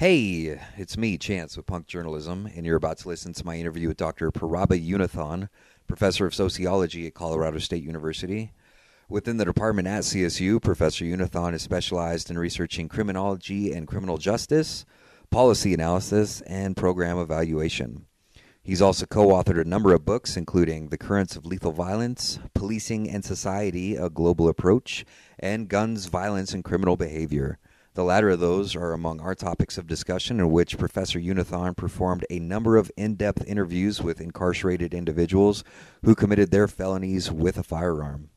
Hey, 0.00 0.60
it's 0.76 0.96
me, 0.96 1.18
Chance, 1.18 1.56
with 1.56 1.66
Punk 1.66 1.88
Journalism, 1.88 2.48
and 2.54 2.64
you're 2.64 2.76
about 2.76 2.98
to 2.98 3.08
listen 3.08 3.32
to 3.32 3.44
my 3.44 3.56
interview 3.56 3.88
with 3.88 3.96
Dr. 3.96 4.30
Prabha 4.30 4.80
Unnithan, 4.80 5.48
professor 5.88 6.24
of 6.24 6.36
sociology 6.36 7.08
at 7.08 7.14
Colorado 7.14 7.58
State 7.58 7.82
University. 7.82 8.52
Within 9.08 9.38
the 9.38 9.44
department 9.44 9.88
at 9.88 10.04
CSU, 10.04 10.62
Professor 10.62 11.04
Unnithan 11.04 11.52
is 11.52 11.62
specialized 11.62 12.30
in 12.30 12.38
researching 12.38 12.88
criminology 12.88 13.72
and 13.72 13.88
criminal 13.88 14.18
justice, 14.18 14.84
policy 15.32 15.74
analysis, 15.74 16.42
and 16.42 16.76
program 16.76 17.18
evaluation. 17.18 18.06
He's 18.62 18.80
also 18.80 19.04
co 19.04 19.30
authored 19.30 19.60
a 19.60 19.68
number 19.68 19.92
of 19.92 20.04
books, 20.04 20.36
including 20.36 20.90
The 20.90 20.98
Currents 20.98 21.34
of 21.34 21.44
Lethal 21.44 21.72
Violence, 21.72 22.38
Policing 22.54 23.10
and 23.10 23.24
Society 23.24 23.96
A 23.96 24.08
Global 24.08 24.48
Approach, 24.48 25.04
and 25.40 25.68
Guns, 25.68 26.06
Violence, 26.06 26.54
and 26.54 26.62
Criminal 26.62 26.96
Behavior. 26.96 27.58
The 27.98 28.04
latter 28.04 28.30
of 28.30 28.38
those 28.38 28.76
are 28.76 28.92
among 28.92 29.18
our 29.18 29.34
topics 29.34 29.76
of 29.76 29.88
discussion, 29.88 30.38
in 30.38 30.52
which 30.52 30.78
Professor 30.78 31.18
Unnithan 31.18 31.76
performed 31.76 32.24
a 32.30 32.38
number 32.38 32.76
of 32.76 32.92
in 32.96 33.16
depth 33.16 33.44
interviews 33.44 34.00
with 34.00 34.20
incarcerated 34.20 34.94
individuals 34.94 35.64
who 36.04 36.14
committed 36.14 36.52
their 36.52 36.68
felonies 36.68 37.32
with 37.32 37.58
a 37.58 37.64
firearm. 37.64 38.30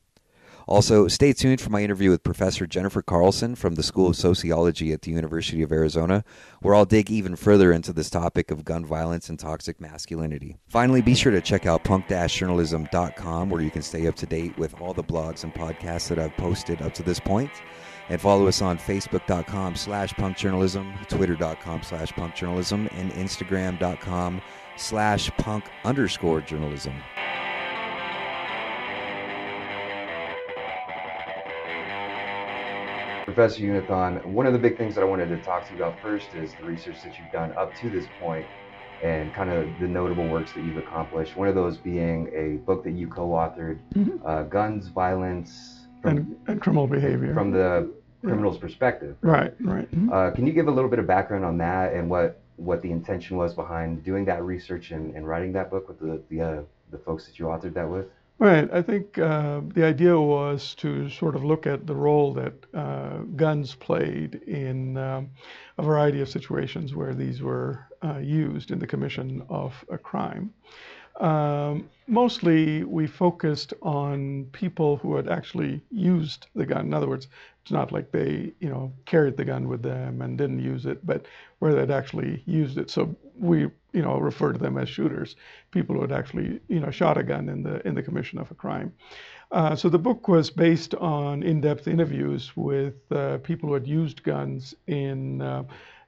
Also, 0.66 1.08
stay 1.08 1.32
tuned 1.32 1.60
for 1.60 1.70
my 1.70 1.82
interview 1.82 2.10
with 2.10 2.22
Professor 2.22 2.66
Jennifer 2.66 3.02
Carlson 3.02 3.54
from 3.54 3.74
the 3.74 3.82
School 3.82 4.08
of 4.08 4.16
Sociology 4.16 4.92
at 4.92 5.02
the 5.02 5.10
University 5.10 5.62
of 5.62 5.72
Arizona, 5.72 6.24
where 6.60 6.74
I'll 6.74 6.84
dig 6.84 7.10
even 7.10 7.36
further 7.36 7.72
into 7.72 7.92
this 7.92 8.10
topic 8.10 8.50
of 8.50 8.64
gun 8.64 8.84
violence 8.84 9.28
and 9.28 9.38
toxic 9.38 9.80
masculinity. 9.80 10.56
Finally, 10.68 11.02
be 11.02 11.14
sure 11.14 11.32
to 11.32 11.40
check 11.40 11.66
out 11.66 11.84
punk-journalism.com, 11.84 13.50
where 13.50 13.62
you 13.62 13.70
can 13.70 13.82
stay 13.82 14.06
up 14.06 14.16
to 14.16 14.26
date 14.26 14.56
with 14.58 14.80
all 14.80 14.94
the 14.94 15.04
blogs 15.04 15.44
and 15.44 15.54
podcasts 15.54 16.08
that 16.08 16.18
I've 16.18 16.36
posted 16.36 16.82
up 16.82 16.94
to 16.94 17.02
this 17.02 17.20
point 17.20 17.50
and 18.08 18.20
follow 18.20 18.46
us 18.46 18.60
on 18.60 18.78
facebook.com 18.78 19.76
slash 19.76 20.12
punkjournalism 20.14 21.08
twitter.com 21.08 21.82
slash 21.82 22.12
punkjournalism 22.12 22.92
and 22.98 23.12
instagram.com 23.12 24.42
slash 24.76 25.30
punk 25.38 25.64
underscore 25.84 26.40
journalism 26.40 26.94
professor 33.32 33.62
unnithan 33.62 34.24
one 34.26 34.46
of 34.46 34.52
the 34.52 34.58
big 34.58 34.76
things 34.76 34.94
that 34.94 35.00
i 35.00 35.04
wanted 35.04 35.28
to 35.28 35.38
talk 35.38 35.66
to 35.66 35.74
you 35.74 35.82
about 35.82 35.98
first 36.00 36.34
is 36.34 36.52
the 36.60 36.64
research 36.64 37.02
that 37.02 37.18
you've 37.18 37.32
done 37.32 37.52
up 37.52 37.74
to 37.74 37.88
this 37.88 38.06
point 38.20 38.46
and 39.02 39.32
kind 39.34 39.50
of 39.50 39.66
the 39.80 39.88
notable 39.88 40.28
works 40.28 40.52
that 40.52 40.62
you've 40.62 40.76
accomplished 40.76 41.36
one 41.36 41.48
of 41.48 41.54
those 41.54 41.76
being 41.78 42.30
a 42.34 42.58
book 42.64 42.84
that 42.84 42.92
you 42.92 43.08
co-authored 43.08 43.78
mm-hmm. 43.94 44.24
uh, 44.26 44.42
guns 44.44 44.88
violence 44.88 45.86
from, 46.02 46.18
and, 46.18 46.36
and, 46.46 46.60
criminal 46.60 46.86
behavior 46.86 47.32
from 47.32 47.50
the 47.50 47.90
criminal's 48.22 48.58
perspective. 48.58 49.16
Right, 49.20 49.52
right. 49.60 49.90
Mm-hmm. 49.90 50.12
Uh, 50.12 50.30
can 50.30 50.46
you 50.46 50.52
give 50.52 50.68
a 50.68 50.70
little 50.70 50.90
bit 50.90 50.98
of 50.98 51.06
background 51.06 51.44
on 51.44 51.58
that 51.58 51.92
and 51.92 52.08
what 52.08 52.40
what 52.56 52.82
the 52.82 52.90
intention 52.90 53.36
was 53.36 53.54
behind 53.54 54.04
doing 54.04 54.24
that 54.26 54.42
research 54.44 54.90
and, 54.92 55.14
and 55.16 55.26
writing 55.26 55.52
that 55.52 55.70
book 55.70 55.88
with 55.88 55.98
the 55.98 56.22
the, 56.30 56.40
uh, 56.40 56.62
the 56.90 56.98
folks 56.98 57.26
that 57.26 57.38
you 57.38 57.46
authored 57.46 57.74
that 57.74 57.88
with? 57.88 58.06
Right. 58.42 58.68
I 58.72 58.82
think 58.82 59.18
uh, 59.18 59.60
the 59.72 59.84
idea 59.84 60.18
was 60.20 60.74
to 60.76 61.08
sort 61.08 61.36
of 61.36 61.44
look 61.44 61.64
at 61.64 61.86
the 61.86 61.94
role 61.94 62.32
that 62.34 62.54
uh, 62.74 63.18
guns 63.36 63.76
played 63.76 64.34
in 64.48 64.96
um, 64.96 65.30
a 65.78 65.82
variety 65.84 66.20
of 66.20 66.28
situations 66.28 66.92
where 66.92 67.14
these 67.14 67.40
were 67.40 67.86
uh, 68.04 68.18
used 68.18 68.72
in 68.72 68.80
the 68.80 68.86
commission 68.86 69.44
of 69.48 69.84
a 69.90 69.96
crime. 69.96 70.52
Um, 71.20 71.88
mostly 72.08 72.84
we 72.84 73.06
focused 73.06 73.74
on 73.82 74.46
people 74.52 74.96
who 74.96 75.14
had 75.16 75.28
actually 75.28 75.82
used 75.90 76.48
the 76.56 76.66
gun. 76.66 76.86
In 76.86 76.94
other 76.94 77.08
words, 77.08 77.28
it's 77.62 77.70
not 77.70 77.92
like 77.92 78.10
they, 78.10 78.52
you 78.60 78.68
know, 78.70 78.92
carried 79.06 79.36
the 79.36 79.44
gun 79.44 79.68
with 79.68 79.82
them 79.82 80.20
and 80.22 80.36
didn't 80.36 80.60
use 80.60 80.86
it, 80.86 81.06
but 81.06 81.26
where 81.60 81.74
they'd 81.74 81.92
actually 81.94 82.42
used 82.46 82.78
it. 82.78 82.90
So 82.90 83.14
we, 83.42 83.58
you 83.92 84.02
know, 84.02 84.18
refer 84.18 84.52
to 84.52 84.58
them 84.58 84.78
as 84.78 84.88
shooters, 84.88 85.36
people 85.70 85.96
who 85.96 86.00
had 86.02 86.12
actually, 86.12 86.60
you 86.68 86.80
know, 86.80 86.90
shot 86.90 87.18
a 87.18 87.22
gun 87.22 87.48
in 87.48 87.62
the 87.62 87.86
in 87.86 87.94
the 87.94 88.02
commission 88.02 88.38
of 88.38 88.50
a 88.50 88.54
crime. 88.54 88.92
Uh, 89.50 89.76
so 89.76 89.88
the 89.90 89.98
book 89.98 90.28
was 90.28 90.48
based 90.48 90.94
on 90.94 91.42
in-depth 91.42 91.86
interviews 91.86 92.56
with 92.56 92.94
uh, 93.12 93.36
people 93.38 93.68
who 93.68 93.74
had 93.74 93.86
used 93.86 94.22
guns 94.22 94.74
in, 94.86 95.42
uh, 95.42 95.62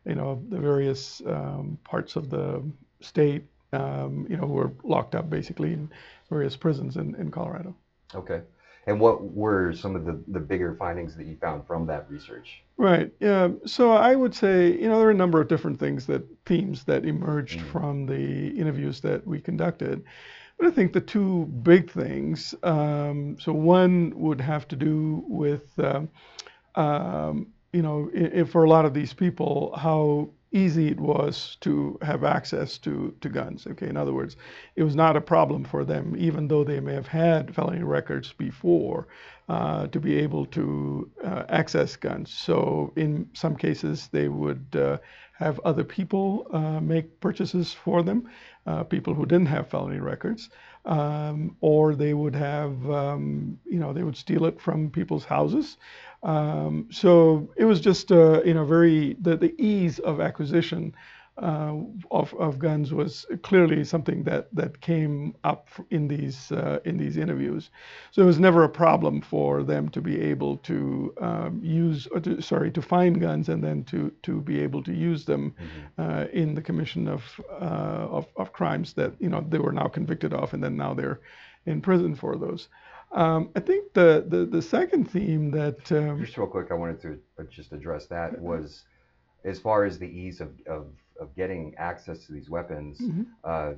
you 0.06 0.14
know, 0.14 0.42
the 0.48 0.58
various 0.58 1.20
um, 1.26 1.78
parts 1.84 2.16
of 2.16 2.30
the 2.30 2.62
state 3.00 3.44
um, 3.74 4.26
you 4.30 4.36
know, 4.36 4.46
who 4.46 4.54
were 4.54 4.72
locked 4.82 5.14
up 5.14 5.28
basically 5.28 5.72
in 5.72 5.90
various 6.30 6.56
prisons 6.56 6.96
in, 6.96 7.14
in 7.16 7.30
Colorado. 7.30 7.74
Okay. 8.14 8.40
And 8.86 9.00
what 9.00 9.32
were 9.32 9.72
some 9.72 9.96
of 9.96 10.04
the, 10.04 10.22
the 10.28 10.40
bigger 10.40 10.74
findings 10.74 11.16
that 11.16 11.26
you 11.26 11.36
found 11.40 11.66
from 11.66 11.86
that 11.86 12.10
research? 12.10 12.62
Right. 12.76 13.10
Yeah. 13.18 13.48
So 13.64 13.92
I 13.92 14.14
would 14.14 14.34
say, 14.34 14.72
you 14.72 14.88
know, 14.88 14.98
there 14.98 15.08
are 15.08 15.12
a 15.12 15.14
number 15.14 15.40
of 15.40 15.48
different 15.48 15.78
things 15.80 16.06
that 16.06 16.22
themes 16.44 16.84
that 16.84 17.04
emerged 17.04 17.60
mm 17.60 17.66
from 17.70 18.06
the 18.06 18.48
interviews 18.58 19.00
that 19.00 19.26
we 19.26 19.40
conducted. 19.40 20.04
But 20.58 20.68
I 20.68 20.70
think 20.70 20.92
the 20.92 21.00
two 21.00 21.46
big 21.62 21.90
things, 21.90 22.54
um, 22.62 23.36
so 23.40 23.52
one 23.52 24.12
would 24.16 24.40
have 24.40 24.68
to 24.68 24.76
do 24.76 25.24
with, 25.26 25.76
um, 25.78 26.08
um, 26.76 27.48
you 27.72 27.82
know, 27.82 28.10
if 28.12 28.50
for 28.50 28.64
a 28.64 28.68
lot 28.68 28.84
of 28.84 28.94
these 28.94 29.12
people, 29.12 29.74
how 29.76 30.30
easy 30.54 30.88
it 30.88 31.00
was 31.00 31.56
to 31.60 31.98
have 32.02 32.24
access 32.24 32.78
to, 32.78 33.14
to 33.20 33.28
guns. 33.28 33.66
Okay, 33.66 33.88
in 33.88 33.96
other 33.96 34.14
words, 34.14 34.36
it 34.76 34.84
was 34.84 34.94
not 34.96 35.16
a 35.16 35.20
problem 35.20 35.64
for 35.64 35.84
them, 35.84 36.14
even 36.16 36.48
though 36.48 36.64
they 36.64 36.80
may 36.80 36.94
have 36.94 37.08
had 37.08 37.54
felony 37.54 37.82
records 37.82 38.32
before, 38.32 39.08
uh, 39.48 39.86
to 39.88 40.00
be 40.00 40.16
able 40.16 40.46
to 40.46 41.10
uh, 41.22 41.42
access 41.48 41.96
guns. 41.96 42.32
So 42.32 42.92
in 42.96 43.28
some 43.34 43.56
cases, 43.56 44.08
they 44.08 44.28
would 44.28 44.66
uh, 44.74 44.98
have 45.38 45.60
other 45.64 45.84
people 45.84 46.46
uh, 46.52 46.80
make 46.80 47.20
purchases 47.20 47.72
for 47.72 48.02
them, 48.02 48.30
uh, 48.66 48.84
people 48.84 49.14
who 49.14 49.26
didn't 49.26 49.48
have 49.48 49.68
felony 49.68 49.98
records. 49.98 50.48
Um, 50.86 51.56
or 51.60 51.94
they 51.94 52.12
would 52.12 52.36
have, 52.36 52.90
um, 52.90 53.58
you 53.64 53.78
know, 53.78 53.92
they 53.94 54.02
would 54.02 54.16
steal 54.16 54.44
it 54.44 54.60
from 54.60 54.90
people's 54.90 55.24
houses. 55.24 55.78
Um, 56.24 56.88
so 56.90 57.50
it 57.56 57.66
was 57.66 57.80
just, 57.80 58.10
uh, 58.12 58.42
you 58.44 58.54
know, 58.54 58.64
very 58.64 59.16
the, 59.20 59.36
the 59.36 59.54
ease 59.62 60.00
of 60.00 60.20
acquisition 60.20 60.94
uh, 61.38 61.74
of, 62.12 62.32
of 62.34 62.58
guns 62.60 62.92
was 62.94 63.26
clearly 63.42 63.84
something 63.84 64.22
that, 64.24 64.48
that 64.54 64.80
came 64.80 65.34
up 65.44 65.68
in 65.90 66.08
these 66.08 66.52
uh, 66.52 66.78
in 66.84 66.96
these 66.96 67.16
interviews. 67.16 67.70
So 68.12 68.22
it 68.22 68.26
was 68.26 68.38
never 68.38 68.64
a 68.64 68.68
problem 68.68 69.20
for 69.20 69.64
them 69.64 69.88
to 69.90 70.00
be 70.00 70.20
able 70.20 70.58
to 70.58 71.14
um, 71.20 71.60
use, 71.62 72.08
to, 72.22 72.40
sorry, 72.40 72.70
to 72.72 72.82
find 72.82 73.20
guns 73.20 73.48
and 73.48 73.64
then 73.64 73.84
to 73.86 74.12
to 74.22 74.40
be 74.42 74.60
able 74.60 74.82
to 74.84 74.94
use 74.94 75.26
them 75.26 75.54
mm-hmm. 75.58 76.02
uh, 76.02 76.24
in 76.32 76.54
the 76.54 76.62
commission 76.62 77.08
of, 77.08 77.24
uh, 77.50 78.06
of 78.18 78.26
of 78.36 78.52
crimes 78.52 78.92
that 78.94 79.12
you 79.20 79.28
know 79.28 79.44
they 79.48 79.58
were 79.58 79.72
now 79.72 79.88
convicted 79.88 80.32
of, 80.32 80.54
and 80.54 80.62
then 80.62 80.76
now 80.76 80.94
they're 80.94 81.20
in 81.66 81.80
prison 81.80 82.14
for 82.14 82.36
those. 82.36 82.68
Um, 83.14 83.50
I 83.54 83.60
think 83.60 83.92
the, 83.94 84.24
the, 84.26 84.44
the 84.44 84.60
second 84.60 85.10
theme 85.10 85.50
that 85.52 85.90
um, 85.92 86.20
just 86.20 86.36
real 86.36 86.48
quick, 86.48 86.68
I 86.70 86.74
wanted 86.74 87.00
to 87.02 87.20
just 87.48 87.72
address 87.72 88.06
that 88.06 88.40
was 88.40 88.84
as 89.44 89.60
far 89.60 89.84
as 89.84 89.98
the 89.98 90.06
ease 90.06 90.40
of, 90.40 90.50
of, 90.66 90.88
of 91.20 91.34
getting 91.36 91.74
access 91.78 92.26
to 92.26 92.32
these 92.32 92.50
weapons. 92.50 92.98
Mm-hmm. 93.00 93.22
Uh, 93.44 93.72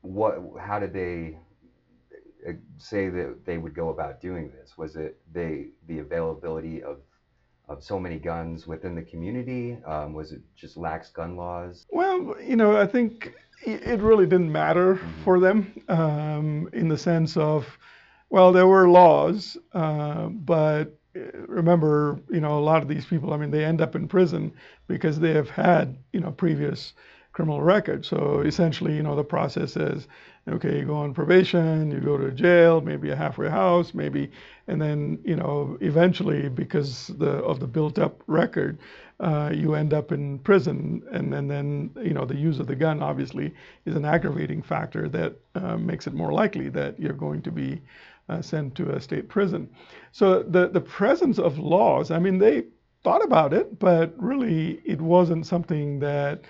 what 0.00 0.42
how 0.60 0.78
did 0.78 0.92
they 0.92 1.38
uh, 2.46 2.52
say 2.78 3.08
that 3.08 3.46
they 3.46 3.58
would 3.58 3.74
go 3.74 3.90
about 3.90 4.20
doing 4.20 4.50
this? 4.50 4.76
Was 4.76 4.96
it 4.96 5.18
they 5.32 5.68
the 5.86 6.00
availability 6.00 6.82
of 6.82 6.98
of 7.68 7.82
so 7.82 7.98
many 7.98 8.18
guns 8.18 8.66
within 8.66 8.94
the 8.94 9.02
community? 9.02 9.78
Um, 9.86 10.12
was 10.12 10.32
it 10.32 10.42
just 10.54 10.76
lax 10.76 11.10
gun 11.10 11.36
laws? 11.36 11.86
Well, 11.90 12.34
you 12.42 12.56
know, 12.56 12.76
I 12.76 12.86
think 12.86 13.32
it 13.64 14.00
really 14.00 14.26
didn't 14.26 14.52
matter 14.52 14.96
mm-hmm. 14.96 15.22
for 15.22 15.40
them 15.40 15.80
um, 15.88 16.68
in 16.72 16.88
the 16.88 16.98
sense 16.98 17.36
of 17.36 17.66
well, 18.34 18.50
there 18.50 18.66
were 18.66 18.88
laws, 18.88 19.56
uh, 19.74 20.26
but 20.26 20.98
uh, 21.14 21.20
remember, 21.46 22.18
you 22.28 22.40
know, 22.40 22.58
a 22.58 22.66
lot 22.70 22.82
of 22.82 22.88
these 22.88 23.06
people, 23.06 23.32
I 23.32 23.36
mean, 23.36 23.52
they 23.52 23.64
end 23.64 23.80
up 23.80 23.94
in 23.94 24.08
prison 24.08 24.52
because 24.88 25.20
they 25.20 25.30
have 25.34 25.48
had, 25.48 25.96
you 26.12 26.18
know, 26.18 26.32
previous 26.32 26.94
criminal 27.32 27.62
records. 27.62 28.08
So 28.08 28.40
essentially, 28.40 28.96
you 28.96 29.04
know, 29.04 29.14
the 29.14 29.22
process 29.22 29.76
is, 29.76 30.08
okay, 30.48 30.80
you 30.80 30.84
go 30.84 30.96
on 30.96 31.14
probation, 31.14 31.92
you 31.92 32.00
go 32.00 32.18
to 32.18 32.32
jail, 32.32 32.80
maybe 32.80 33.10
a 33.10 33.16
halfway 33.16 33.48
house, 33.48 33.94
maybe, 33.94 34.32
and 34.66 34.82
then, 34.82 35.20
you 35.24 35.36
know, 35.36 35.78
eventually, 35.80 36.48
because 36.48 37.12
the, 37.18 37.30
of 37.30 37.60
the 37.60 37.68
built-up 37.68 38.20
record, 38.26 38.80
uh, 39.20 39.52
you 39.54 39.74
end 39.74 39.94
up 39.94 40.10
in 40.10 40.40
prison, 40.40 41.04
and, 41.12 41.32
and 41.32 41.48
then, 41.48 41.90
you 42.02 42.12
know, 42.12 42.24
the 42.24 42.34
use 42.36 42.58
of 42.58 42.66
the 42.66 42.74
gun 42.74 43.00
obviously 43.00 43.54
is 43.84 43.94
an 43.94 44.04
aggravating 44.04 44.60
factor 44.60 45.08
that 45.08 45.36
uh, 45.54 45.76
makes 45.76 46.08
it 46.08 46.14
more 46.14 46.32
likely 46.32 46.68
that 46.68 46.98
you're 46.98 47.12
going 47.12 47.40
to 47.42 47.52
be 47.52 47.80
uh, 48.28 48.40
sent 48.42 48.74
to 48.74 48.90
a 48.90 49.00
state 49.00 49.28
prison. 49.28 49.68
So 50.12 50.42
the, 50.42 50.68
the 50.68 50.80
presence 50.80 51.38
of 51.38 51.58
laws, 51.58 52.10
I 52.10 52.18
mean, 52.18 52.38
they 52.38 52.64
thought 53.02 53.24
about 53.24 53.52
it, 53.52 53.78
but 53.78 54.14
really 54.16 54.80
it 54.84 55.00
wasn't 55.00 55.46
something 55.46 55.98
that, 56.00 56.42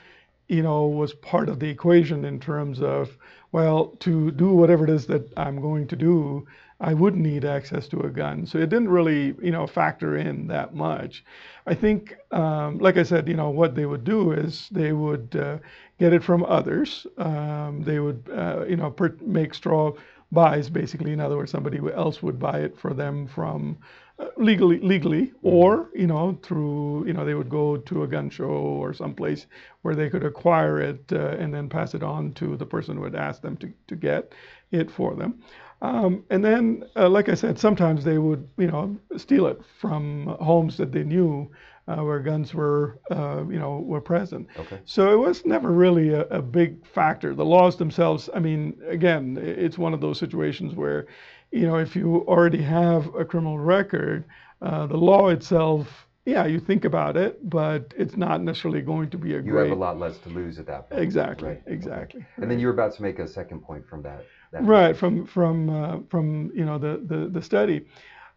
you 0.49 0.63
know, 0.63 0.87
was 0.87 1.15
part 1.15 1.49
of 1.49 1.59
the 1.59 1.69
equation 1.69 2.25
in 2.25 2.39
terms 2.39 2.81
of, 2.81 3.17
well, 3.53 3.87
to 4.01 4.31
do 4.31 4.55
whatever 4.55 4.85
it 4.85 4.91
is 4.91 5.07
that 5.07 5.33
I'm 5.37 5.61
going 5.61 5.87
to 5.89 5.97
do, 5.97 6.47
I 6.81 6.93
would 6.93 7.17
need 7.17 7.45
access 7.45 7.89
to 7.89 8.01
a 8.01 8.11
gun. 8.11 8.47
So 8.47 8.59
it 8.59 8.69
didn't 8.69 8.89
really, 8.89 9.35
you 9.41 9.53
know, 9.53 9.67
factor 9.67 10.17
in 10.17 10.49
that 10.49 10.75
much. 10.75 11.25
I 11.67 11.75
think, 11.75 12.17
um, 12.31 12.79
like 12.79 12.99
I 12.99 13.05
said, 13.05 13.29
you 13.29 13.35
know, 13.35 13.51
what 13.51 13.75
they 13.75 13.87
would 13.87 14.05
do 14.05 14.33
is 14.33 14.69
they 14.71 14.93
would 14.93 15.35
uh, 15.37 15.59
get 15.99 16.13
it 16.13 16.23
from 16.23 16.45
others. 16.45 17.07
Um, 17.17 17.83
they 17.83 18.01
would, 18.01 18.29
uh, 18.37 18.65
you 18.69 18.77
know, 18.77 18.91
per- 18.91 19.17
make 19.23 19.55
straw 19.55 19.93
buys 20.35 20.69
basically. 20.69 21.13
In 21.13 21.21
other 21.21 21.37
words, 21.37 21.53
somebody 21.53 21.79
else 21.95 22.23
would 22.23 22.39
buy 22.39 22.61
it 22.61 22.77
for 22.79 22.93
them 22.93 23.27
from 23.27 23.79
uh, 24.19 24.29
legally, 24.37 24.79
legally, 24.81 25.33
or 25.43 25.91
you 25.95 26.07
know, 26.07 26.39
through 26.43 27.07
you 27.07 27.13
know, 27.13 27.25
they 27.25 27.35
would 27.35 27.51
go 27.51 27.77
to 27.77 28.03
a 28.03 28.07
gun 28.07 28.31
show 28.31 28.45
or 28.45 28.93
someplace 28.93 29.47
where 29.83 29.95
they 29.95 30.09
could 30.11 30.25
acquire 30.25 30.81
it 30.81 31.05
uh, 31.13 31.37
and 31.39 31.53
then 31.53 31.69
pass 31.69 31.95
it 31.95 32.03
on 32.03 32.33
to 32.35 32.57
the 32.57 32.67
person 32.67 32.97
who 32.97 33.05
had 33.05 33.15
asked 33.17 33.43
them 33.43 33.57
to, 33.57 33.73
to 33.89 33.97
get 33.97 34.33
it 34.71 34.91
for 34.91 35.15
them. 35.15 35.43
Um, 35.83 36.25
and 36.31 36.45
then, 36.45 36.85
uh, 36.97 37.09
like 37.09 37.29
I 37.29 37.35
said, 37.35 37.59
sometimes 37.59 38.05
they 38.05 38.19
would, 38.19 38.49
you 38.57 38.69
know, 38.69 38.97
steal 39.17 39.47
it 39.47 39.61
from 39.79 40.27
homes 40.41 40.77
that 40.79 40.93
they 40.93 41.03
knew 41.05 41.51
uh, 41.87 41.97
where 41.97 42.21
guns 42.21 42.55
were, 42.55 42.99
uh, 43.11 43.45
you 43.49 43.59
know, 43.59 43.79
were 43.81 44.01
present. 44.01 44.49
Okay. 44.59 44.81
So 44.85 45.13
it 45.13 45.27
was 45.27 45.45
never 45.45 45.71
really 45.71 46.11
a, 46.11 46.23
a, 46.29 46.41
big 46.41 46.87
factor. 46.87 47.35
The 47.35 47.45
laws 47.45 47.77
themselves, 47.77 48.31
I 48.35 48.39
mean, 48.39 48.81
again, 48.89 49.39
it's 49.41 49.77
one 49.77 49.93
of 49.93 50.01
those 50.01 50.19
situations 50.19 50.75
where, 50.75 51.07
you 51.51 51.67
know, 51.67 51.77
if 51.77 51.95
you 51.95 52.25
already 52.27 52.63
have 52.63 53.15
a 53.15 53.25
criminal 53.25 53.59
record, 53.59 54.25
uh, 54.63 54.87
the 54.87 54.97
law 54.97 55.29
itself, 55.29 56.07
yeah, 56.25 56.47
you 56.47 56.59
think 56.59 56.87
about 56.87 57.19
it, 57.19 57.51
but 57.51 57.93
it's 57.99 58.17
not 58.17 58.43
necessarily 58.43 58.81
going 58.81 59.11
to 59.11 59.19
be 59.19 59.35
a 59.35 59.37
you 59.37 59.43
great. 59.43 59.69
have 59.69 59.77
a 59.77 59.81
lot 59.81 59.99
less 59.99 60.17
to 60.19 60.31
lose 60.31 60.59
at 60.59 60.67
that 60.67 60.89
point. 60.89 61.03
Exactly. 61.03 61.49
Right. 61.49 61.63
Exactly. 61.67 62.21
Okay. 62.21 62.29
And 62.39 62.51
then 62.51 62.59
you 62.59 62.69
were 62.69 62.73
about 62.73 62.95
to 62.95 63.03
make 63.03 63.19
a 63.19 63.29
second 63.29 63.61
point 63.61 63.87
from 63.87 64.03
that. 64.03 64.25
that 64.53 64.65
right. 64.65 64.97
From 64.97 65.27
from 65.27 65.69
uh, 65.69 65.99
from 66.09 66.51
you 66.55 66.65
know 66.65 66.79
the 66.79 67.03
the, 67.05 67.29
the 67.29 67.43
study. 67.43 67.85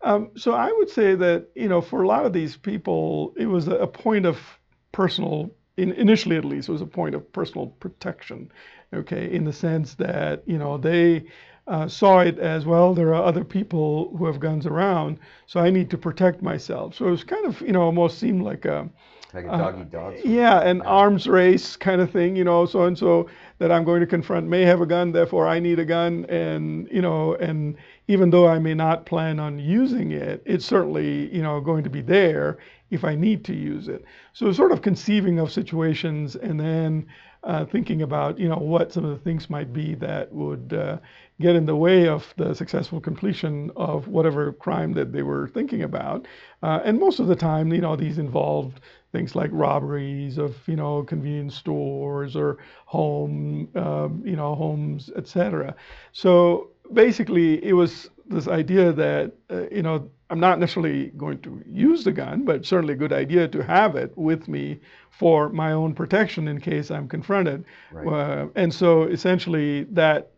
Um, 0.01 0.31
so 0.35 0.53
I 0.53 0.71
would 0.71 0.89
say 0.89 1.15
that 1.15 1.47
you 1.55 1.67
know 1.67 1.81
for 1.81 2.03
a 2.03 2.07
lot 2.07 2.25
of 2.25 2.33
these 2.33 2.55
people, 2.57 3.33
it 3.37 3.47
was 3.47 3.67
a, 3.67 3.87
point 3.87 4.25
of 4.25 4.39
personal, 4.91 5.51
in, 5.77 5.91
initially 5.93 6.37
at 6.37 6.45
least, 6.45 6.69
it 6.69 6.71
was 6.71 6.81
a 6.81 6.85
point 6.85 7.15
of 7.15 7.31
personal 7.33 7.67
protection. 7.67 8.51
Okay, 8.93 9.31
in 9.31 9.43
the 9.43 9.53
sense 9.53 9.95
that 9.95 10.43
you 10.45 10.57
know 10.57 10.77
they 10.77 11.25
uh, 11.67 11.87
saw 11.87 12.19
it 12.19 12.39
as 12.39 12.65
well. 12.65 12.93
There 12.93 13.13
are 13.13 13.23
other 13.23 13.43
people 13.43 14.15
who 14.17 14.25
have 14.25 14.39
guns 14.39 14.65
around, 14.65 15.19
so 15.45 15.59
I 15.59 15.69
need 15.69 15.89
to 15.89 15.97
protect 15.97 16.41
myself. 16.41 16.95
So 16.95 17.07
it 17.07 17.11
was 17.11 17.23
kind 17.23 17.45
of 17.45 17.59
you 17.61 17.73
know 17.73 17.81
almost 17.81 18.19
seemed 18.19 18.43
like 18.43 18.65
a 18.65 18.89
like 19.33 19.45
a 19.45 19.49
dog 19.49 19.79
eat 19.79 19.91
dog. 19.91 20.15
Yeah, 20.23 20.61
an 20.61 20.81
arms 20.83 21.27
race 21.27 21.75
kind 21.75 22.01
of 22.01 22.09
thing, 22.11 22.35
you 22.35 22.43
know, 22.43 22.65
so 22.65 22.83
and 22.83 22.97
so 22.97 23.27
that 23.59 23.71
I'm 23.71 23.83
going 23.83 23.99
to 23.99 24.07
confront 24.07 24.47
may 24.47 24.61
have 24.63 24.81
a 24.81 24.85
gun, 24.85 25.11
therefore 25.11 25.47
I 25.47 25.59
need 25.59 25.79
a 25.79 25.85
gun, 25.85 26.25
and 26.25 26.87
you 26.91 27.01
know, 27.01 27.35
and 27.35 27.75
even 28.07 28.29
though 28.29 28.47
I 28.47 28.59
may 28.59 28.73
not 28.73 29.05
plan 29.05 29.39
on 29.39 29.59
using 29.59 30.11
it, 30.11 30.41
it's 30.45 30.65
certainly 30.65 31.33
you 31.35 31.41
know 31.41 31.59
going 31.59 31.83
to 31.83 31.89
be 31.89 32.01
there 32.01 32.57
if 32.89 33.03
I 33.03 33.15
need 33.15 33.43
to 33.45 33.53
use 33.53 33.89
it. 33.89 34.05
So 34.33 34.51
sort 34.51 34.71
of 34.71 34.81
conceiving 34.81 35.39
of 35.39 35.51
situations 35.51 36.35
and 36.37 36.59
then 36.59 37.05
uh, 37.43 37.65
thinking 37.65 38.01
about 38.01 38.39
you 38.39 38.47
know 38.47 38.57
what 38.57 38.91
some 38.91 39.05
of 39.05 39.11
the 39.11 39.23
things 39.23 39.49
might 39.49 39.73
be 39.73 39.95
that 39.95 40.31
would 40.33 40.73
uh, 40.73 40.97
get 41.39 41.55
in 41.55 41.65
the 41.65 41.75
way 41.75 42.07
of 42.07 42.33
the 42.37 42.53
successful 42.53 42.99
completion 42.99 43.71
of 43.75 44.07
whatever 44.07 44.53
crime 44.53 44.93
that 44.93 45.13
they 45.13 45.21
were 45.21 45.47
thinking 45.49 45.83
about. 45.83 46.27
Uh, 46.63 46.79
and 46.83 46.99
most 46.99 47.19
of 47.19 47.27
the 47.27 47.35
time, 47.35 47.71
you 47.71 47.81
know, 47.81 47.95
these 47.95 48.17
involved 48.17 48.79
things 49.11 49.35
like 49.35 49.49
robberies 49.53 50.37
of 50.37 50.55
you 50.67 50.75
know 50.75 51.03
convenience 51.03 51.55
stores 51.55 52.35
or 52.35 52.57
home 52.85 53.67
um, 53.75 54.21
you 54.25 54.35
know 54.35 54.55
homes 54.55 55.09
etc 55.15 55.75
so 56.11 56.69
basically 56.93 57.63
it 57.63 57.73
was 57.73 58.09
this 58.27 58.47
idea 58.47 58.91
that 58.91 59.31
uh, 59.49 59.63
you 59.69 59.81
know 59.81 60.09
i'm 60.29 60.39
not 60.39 60.59
necessarily 60.59 61.07
going 61.17 61.39
to 61.39 61.61
use 61.65 62.03
the 62.03 62.11
gun 62.11 62.43
but 62.43 62.65
certainly 62.65 62.93
a 62.93 62.97
good 62.97 63.13
idea 63.13 63.47
to 63.47 63.63
have 63.63 63.95
it 63.95 64.11
with 64.17 64.47
me 64.47 64.79
for 65.09 65.49
my 65.49 65.71
own 65.71 65.93
protection 65.93 66.47
in 66.47 66.59
case 66.59 66.91
i'm 66.91 67.07
confronted 67.07 67.63
right. 67.91 68.07
uh, 68.07 68.47
and 68.55 68.73
so 68.73 69.03
essentially 69.03 69.83
that 69.85 70.31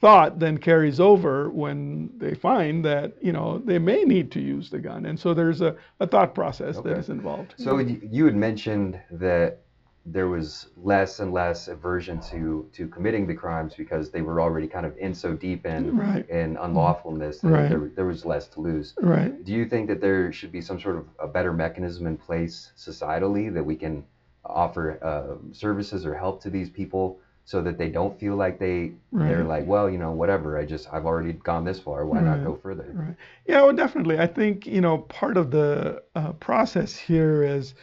thought 0.00 0.38
then 0.38 0.58
carries 0.58 1.00
over 1.00 1.48
when 1.48 2.10
they 2.18 2.34
find 2.34 2.84
that 2.84 3.12
you 3.20 3.32
know 3.32 3.58
they 3.58 3.78
may 3.78 4.04
need 4.04 4.30
to 4.30 4.40
use 4.40 4.68
the 4.70 4.78
gun 4.78 5.06
and 5.06 5.18
so 5.18 5.32
there's 5.32 5.60
a, 5.60 5.74
a 6.00 6.06
thought 6.06 6.34
process 6.34 6.76
okay. 6.76 6.90
that 6.90 6.98
is 6.98 7.08
involved 7.08 7.54
so 7.56 7.78
you 7.78 8.24
had 8.24 8.36
mentioned 8.36 9.00
that 9.10 9.60
there 10.08 10.28
was 10.28 10.68
less 10.76 11.18
and 11.18 11.32
less 11.32 11.66
aversion 11.66 12.20
to 12.20 12.68
to 12.72 12.86
committing 12.88 13.26
the 13.26 13.34
crimes 13.34 13.74
because 13.74 14.10
they 14.10 14.22
were 14.22 14.40
already 14.40 14.68
kind 14.68 14.86
of 14.86 14.96
in 14.98 15.12
so 15.14 15.32
deep 15.32 15.66
in 15.66 15.96
right. 15.96 16.28
in 16.30 16.56
unlawfulness 16.58 17.40
that 17.40 17.48
right. 17.48 17.68
there, 17.68 17.90
there 17.96 18.04
was 18.04 18.24
less 18.24 18.46
to 18.46 18.60
lose 18.60 18.94
right 19.00 19.44
do 19.44 19.52
you 19.52 19.66
think 19.66 19.88
that 19.88 20.00
there 20.00 20.30
should 20.32 20.52
be 20.52 20.60
some 20.60 20.78
sort 20.78 20.96
of 20.96 21.06
a 21.18 21.26
better 21.26 21.52
mechanism 21.52 22.06
in 22.06 22.16
place 22.16 22.72
societally 22.76 23.52
that 23.52 23.64
we 23.64 23.74
can 23.74 24.04
offer 24.44 25.02
uh, 25.02 25.52
services 25.52 26.06
or 26.06 26.14
help 26.14 26.40
to 26.40 26.50
these 26.50 26.70
people 26.70 27.18
so 27.46 27.62
that 27.62 27.78
they 27.78 27.88
don't 27.88 28.18
feel 28.20 28.36
like 28.36 28.58
they 28.58 28.92
right. 29.12 29.28
they're 29.28 29.44
like 29.44 29.66
well 29.66 29.88
you 29.88 29.96
know 29.96 30.12
whatever 30.12 30.58
i 30.58 30.64
just 30.64 30.92
i've 30.92 31.06
already 31.06 31.32
gone 31.32 31.64
this 31.64 31.80
far 31.80 32.04
why 32.04 32.16
right. 32.16 32.24
not 32.24 32.44
go 32.44 32.54
further 32.62 32.90
right 32.92 33.16
yeah 33.46 33.62
well 33.62 33.72
definitely 33.72 34.18
i 34.18 34.26
think 34.26 34.66
you 34.66 34.80
know 34.80 34.98
part 34.98 35.36
of 35.36 35.50
the 35.50 36.02
uh, 36.14 36.32
process 36.34 36.94
here 36.94 37.42
is 37.42 37.74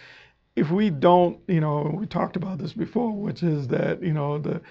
if 0.56 0.70
we 0.70 0.90
don't 0.90 1.40
you 1.48 1.62
know 1.62 1.92
we 1.98 2.06
talked 2.06 2.36
about 2.36 2.60
this 2.60 2.74
before 2.74 3.12
which 3.12 3.42
is 3.42 3.68
that 3.68 4.04
you 4.04 4.14
know 4.14 4.38
the 4.38 4.62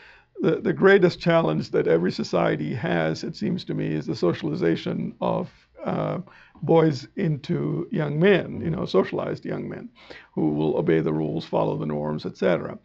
the, 0.43 0.57
the 0.57 0.73
greatest 0.73 1.21
challenge 1.21 1.71
that 1.71 1.87
every 1.87 2.11
society 2.11 2.75
has, 2.75 3.23
it 3.23 3.37
seems 3.37 3.65
to 3.65 3.75
me, 3.75 3.87
is 3.87 4.07
the 4.07 4.17
socialization 4.17 5.15
of 5.21 5.49
uh, 5.85 6.19
boys 6.63 7.07
into 7.15 7.89
young 7.93 8.19
men, 8.19 8.61
you 8.61 8.71
know, 8.71 8.85
socialized 8.85 9.45
young 9.45 9.69
men 9.69 9.89
who 10.35 10.51
will 10.51 10.77
obey 10.77 11.01
the 11.01 11.13
rules, 11.13 11.45
follow 11.45 11.77
the 11.77 11.87
norms, 11.87 12.27
etc. 12.27 12.77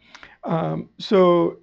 Um, 0.44 0.88
so 0.98 1.58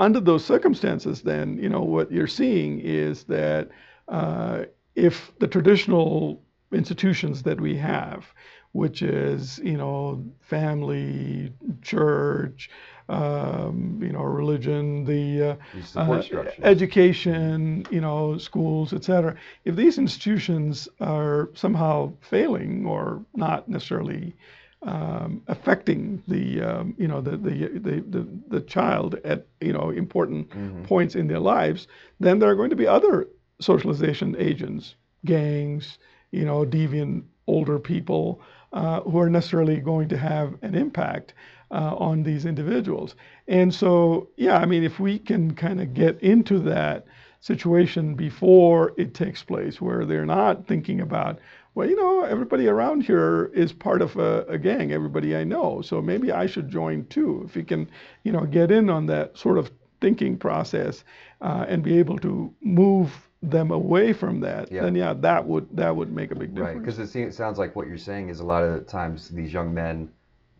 under 0.00 0.18
those 0.18 0.44
circumstances, 0.44 1.22
then, 1.22 1.58
you 1.58 1.68
know, 1.68 1.82
what 1.82 2.10
you're 2.10 2.26
seeing 2.26 2.80
is 2.80 3.24
that 3.24 3.68
uh, 4.08 4.64
if 4.96 5.30
the 5.38 5.46
traditional 5.46 6.42
institutions 6.72 7.42
that 7.42 7.60
we 7.60 7.76
have, 7.76 8.26
which 8.72 9.02
is, 9.02 9.60
you 9.62 9.76
know, 9.76 10.24
family, 10.40 11.52
church, 11.82 12.70
um, 13.10 13.98
you 14.00 14.12
know, 14.12 14.22
religion, 14.22 15.04
the 15.04 15.58
uh, 15.96 15.98
uh, 15.98 16.22
education, 16.62 17.84
you 17.90 18.00
know, 18.00 18.38
schools, 18.38 18.92
etc. 18.94 19.36
If 19.64 19.76
these 19.76 19.98
institutions 19.98 20.88
are 21.00 21.50
somehow 21.54 22.12
failing 22.20 22.86
or 22.86 23.22
not 23.34 23.68
necessarily 23.68 24.34
um, 24.82 25.42
affecting 25.46 26.22
the 26.26 26.62
um, 26.62 26.94
you 26.98 27.06
know 27.06 27.20
the, 27.20 27.36
the 27.36 27.68
the, 27.74 28.04
the 28.08 28.28
the 28.48 28.60
child 28.62 29.16
at 29.24 29.46
you 29.60 29.72
know 29.72 29.90
important 29.90 30.48
mm-hmm. 30.50 30.84
points 30.84 31.14
in 31.14 31.26
their 31.28 31.38
lives, 31.38 31.86
then 32.18 32.38
there 32.38 32.48
are 32.48 32.56
going 32.56 32.70
to 32.70 32.76
be 32.76 32.86
other 32.86 33.28
socialization 33.60 34.34
agents, 34.38 34.94
gangs, 35.24 35.98
you 36.30 36.44
know, 36.44 36.64
deviant 36.64 37.24
older 37.46 37.78
people 37.78 38.40
uh, 38.72 39.00
who 39.00 39.18
are 39.18 39.30
necessarily 39.30 39.78
going 39.78 40.08
to 40.08 40.16
have 40.16 40.54
an 40.62 40.74
impact 40.74 41.34
uh, 41.70 41.94
on 41.96 42.22
these 42.22 42.46
individuals. 42.46 43.14
And 43.48 43.74
so, 43.74 44.28
yeah, 44.36 44.58
I 44.58 44.66
mean, 44.66 44.84
if 44.84 44.98
we 44.98 45.18
can 45.18 45.54
kind 45.54 45.80
of 45.80 45.94
get 45.94 46.20
into 46.20 46.58
that 46.60 47.06
situation 47.40 48.14
before 48.14 48.92
it 48.96 49.14
takes 49.14 49.42
place, 49.42 49.80
where 49.80 50.04
they're 50.04 50.26
not 50.26 50.66
thinking 50.66 51.00
about 51.00 51.38
well, 51.74 51.88
you 51.88 51.96
know, 51.96 52.24
everybody 52.24 52.66
around 52.66 53.02
here 53.02 53.50
is 53.54 53.72
part 53.72 54.02
of 54.02 54.16
a, 54.16 54.44
a, 54.48 54.58
gang, 54.58 54.92
everybody 54.92 55.36
I 55.36 55.44
know. 55.44 55.82
So 55.82 56.02
maybe 56.02 56.32
I 56.32 56.46
should 56.46 56.68
join 56.68 57.06
too. 57.06 57.44
If 57.48 57.54
you 57.54 57.64
can, 57.64 57.88
you 58.24 58.32
know, 58.32 58.44
get 58.44 58.70
in 58.70 58.90
on 58.90 59.06
that 59.06 59.38
sort 59.38 59.56
of 59.56 59.70
thinking 60.00 60.36
process 60.36 61.04
uh, 61.40 61.66
and 61.68 61.82
be 61.82 61.98
able 61.98 62.18
to 62.18 62.52
move 62.60 63.12
them 63.42 63.70
away 63.70 64.12
from 64.12 64.40
that, 64.40 64.70
yeah. 64.70 64.82
then 64.82 64.94
yeah, 64.94 65.14
that 65.14 65.46
would 65.46 65.68
that 65.76 65.94
would 65.94 66.12
make 66.12 66.32
a 66.32 66.34
big 66.34 66.54
difference. 66.54 66.76
Right, 66.76 66.84
because 66.84 66.98
it, 66.98 67.18
it, 67.18 67.34
sounds 67.34 67.58
like 67.58 67.76
what 67.76 67.86
you're 67.86 67.98
saying 67.98 68.28
is 68.28 68.40
a 68.40 68.44
lot 68.44 68.62
of 68.62 68.74
the 68.74 68.80
times 68.80 69.28
these 69.28 69.52
young 69.52 69.72
men, 69.72 70.10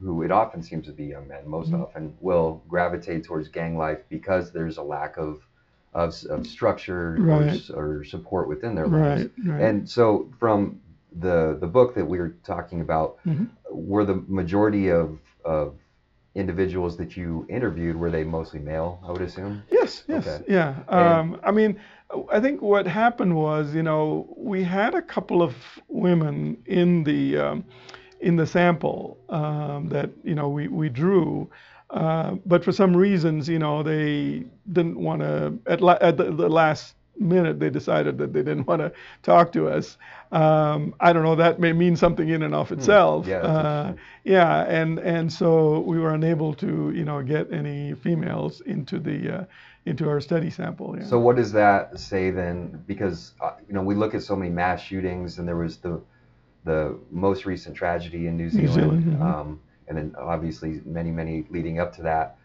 who 0.00 0.22
it 0.22 0.30
often 0.30 0.62
seems 0.62 0.86
to 0.86 0.92
be 0.92 1.04
young 1.04 1.26
men, 1.28 1.46
most 1.46 1.72
mm-hmm. 1.72 1.82
often 1.82 2.16
will 2.20 2.62
gravitate 2.68 3.24
towards 3.24 3.48
gang 3.48 3.76
life 3.76 3.98
because 4.08 4.52
there's 4.52 4.78
a 4.78 4.82
lack 4.82 5.16
of 5.16 5.42
of, 5.92 6.14
of 6.30 6.46
structure 6.46 7.16
right. 7.18 7.68
or, 7.70 7.98
or, 7.98 8.04
support 8.04 8.46
within 8.46 8.76
their 8.76 8.86
lives. 8.86 9.28
Right, 9.38 9.54
right. 9.54 9.60
And 9.60 9.90
so 9.90 10.32
from 10.38 10.80
the 11.18 11.56
the 11.60 11.66
book 11.66 11.94
that 11.94 12.04
we 12.04 12.18
were 12.18 12.36
talking 12.44 12.80
about 12.80 13.18
mm-hmm. 13.26 13.44
were 13.70 14.04
the 14.04 14.22
majority 14.28 14.88
of 14.88 15.18
of 15.44 15.74
individuals 16.34 16.96
that 16.96 17.16
you 17.16 17.44
interviewed 17.48 17.96
were 17.96 18.10
they 18.10 18.22
mostly 18.22 18.60
male 18.60 19.00
i 19.04 19.10
would 19.10 19.20
assume 19.20 19.62
yes 19.70 20.04
yes 20.06 20.26
okay. 20.26 20.44
yeah 20.46 20.76
um, 20.88 21.40
i 21.42 21.50
mean 21.50 21.78
i 22.32 22.38
think 22.38 22.62
what 22.62 22.86
happened 22.86 23.34
was 23.34 23.74
you 23.74 23.82
know 23.82 24.32
we 24.36 24.62
had 24.62 24.94
a 24.94 25.02
couple 25.02 25.42
of 25.42 25.54
women 25.88 26.56
in 26.66 27.02
the 27.02 27.36
um, 27.36 27.64
in 28.20 28.36
the 28.36 28.46
sample 28.46 29.18
um, 29.30 29.88
that 29.88 30.10
you 30.22 30.34
know 30.34 30.48
we, 30.48 30.68
we 30.68 30.88
drew 30.88 31.50
uh, 31.90 32.36
but 32.46 32.62
for 32.62 32.70
some 32.70 32.96
reasons 32.96 33.48
you 33.48 33.58
know 33.58 33.82
they 33.82 34.44
didn't 34.72 34.98
want 34.98 35.20
to 35.20 35.58
at, 35.66 35.80
la- 35.80 35.98
at 36.00 36.16
the, 36.16 36.30
the, 36.30 36.48
last 36.48 36.94
minute 37.20 37.60
they 37.60 37.70
decided 37.70 38.18
that 38.18 38.32
they 38.32 38.42
didn't 38.42 38.66
want 38.66 38.80
to 38.80 38.92
talk 39.22 39.52
to 39.52 39.68
us. 39.68 39.96
Um, 40.32 40.94
I 41.00 41.12
don't 41.12 41.22
know. 41.22 41.36
That 41.36 41.60
may 41.60 41.72
mean 41.72 41.96
something 41.96 42.28
in 42.28 42.42
and 42.42 42.54
of 42.54 42.72
itself. 42.72 43.24
Hmm. 43.24 43.30
Yeah, 43.30 43.36
uh, 43.38 43.94
yeah, 44.24 44.62
and 44.62 44.98
and 44.98 45.32
so 45.32 45.80
we 45.80 45.98
were 45.98 46.14
unable 46.14 46.54
to 46.54 46.92
you 46.94 47.04
know 47.04 47.22
get 47.22 47.52
any 47.52 47.94
females 47.94 48.60
into 48.62 48.98
the 48.98 49.40
uh, 49.40 49.44
into 49.86 50.08
our 50.08 50.20
study 50.20 50.50
sample. 50.50 50.96
Yeah. 50.98 51.04
So 51.04 51.18
what 51.18 51.36
does 51.36 51.52
that 51.52 51.98
say 51.98 52.30
then? 52.30 52.82
Because 52.86 53.32
uh, 53.40 53.52
you 53.68 53.74
know 53.74 53.82
we 53.82 53.94
look 53.94 54.14
at 54.14 54.22
so 54.22 54.36
many 54.36 54.50
mass 54.50 54.80
shootings, 54.80 55.38
and 55.38 55.46
there 55.46 55.56
was 55.56 55.78
the 55.78 56.00
the 56.64 56.98
most 57.10 57.46
recent 57.46 57.74
tragedy 57.74 58.26
in 58.26 58.36
New 58.36 58.50
Zealand, 58.50 58.74
Zealand, 58.74 59.04
mhm. 59.04 59.20
um, 59.22 59.60
and 59.88 59.96
then 59.96 60.14
obviously 60.18 60.80
many 60.84 61.10
many 61.10 61.44
leading 61.50 61.80
up 61.80 61.94
to 61.96 62.02
that. 62.02 62.36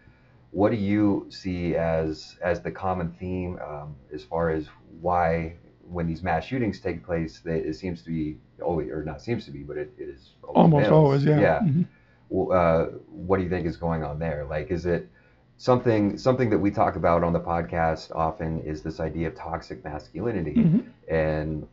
What 0.59 0.71
do 0.71 0.77
you 0.77 1.27
see 1.29 1.75
as 1.75 2.37
as 2.41 2.61
the 2.61 2.71
common 2.71 3.07
theme 3.19 3.59
um, 3.69 3.89
as 4.13 4.23
far 4.23 4.49
as 4.57 4.67
why 5.01 5.57
when 5.95 6.07
these 6.07 6.23
mass 6.23 6.45
shootings 6.45 6.79
take 6.79 6.99
place, 7.05 7.33
that 7.41 7.67
it 7.69 7.75
seems 7.75 8.01
to 8.03 8.09
be 8.09 8.37
always 8.61 8.89
or 8.89 9.03
not 9.03 9.21
seems 9.21 9.45
to 9.45 9.51
be, 9.51 9.63
but 9.63 9.77
it, 9.77 9.89
it 9.97 10.07
is 10.15 10.21
Almost 10.43 10.81
males. 10.83 10.91
always, 10.93 11.25
yeah. 11.25 11.39
Yeah. 11.47 11.59
Mhm. 11.59 11.85
Well, 12.29 12.47
uh, 12.61 12.85
what 13.27 13.37
do 13.37 13.43
you 13.43 13.49
think 13.49 13.65
is 13.67 13.77
going 13.77 14.03
on 14.03 14.17
there? 14.17 14.45
Like, 14.45 14.71
is 14.71 14.85
it 14.85 15.09
something 15.57 16.17
something 16.17 16.49
that 16.51 16.59
we 16.65 16.71
talk 16.71 16.95
about 16.95 17.21
on 17.23 17.33
the 17.33 17.41
podcast 17.53 18.15
often? 18.15 18.61
Is 18.61 18.81
this 18.81 18.99
idea 19.01 19.27
of 19.27 19.35
toxic 19.35 19.83
masculinity 19.83 20.55
Mhm. 20.55 20.83
and 21.09 21.67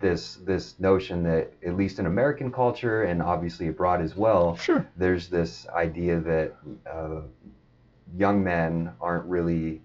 this 0.00 0.36
this 0.36 0.78
notion 0.78 1.22
that 1.24 1.52
at 1.64 1.76
least 1.76 1.98
in 1.98 2.06
American 2.06 2.50
culture 2.50 3.04
and 3.04 3.20
obviously 3.22 3.68
abroad 3.68 4.00
as 4.00 4.16
well, 4.16 4.56
Sure. 4.56 4.86
there's 4.96 5.28
this 5.28 5.66
idea 5.68 6.20
that 6.20 6.52
uh, 6.90 7.20
young 8.16 8.42
men 8.42 8.92
aren't 9.00 9.24
really 9.26 9.80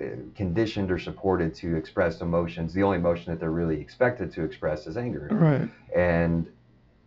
uh, 0.00 0.04
conditioned 0.34 0.90
or 0.90 0.98
supported 0.98 1.54
to 1.54 1.76
express 1.76 2.20
emotions. 2.20 2.72
The 2.74 2.82
only 2.82 2.98
emotion 2.98 3.32
that 3.32 3.40
they're 3.40 3.50
really 3.50 3.80
expected 3.80 4.32
to 4.32 4.42
express 4.42 4.86
is 4.86 4.96
anger. 4.96 5.28
Right. 5.30 5.68
And 5.94 6.48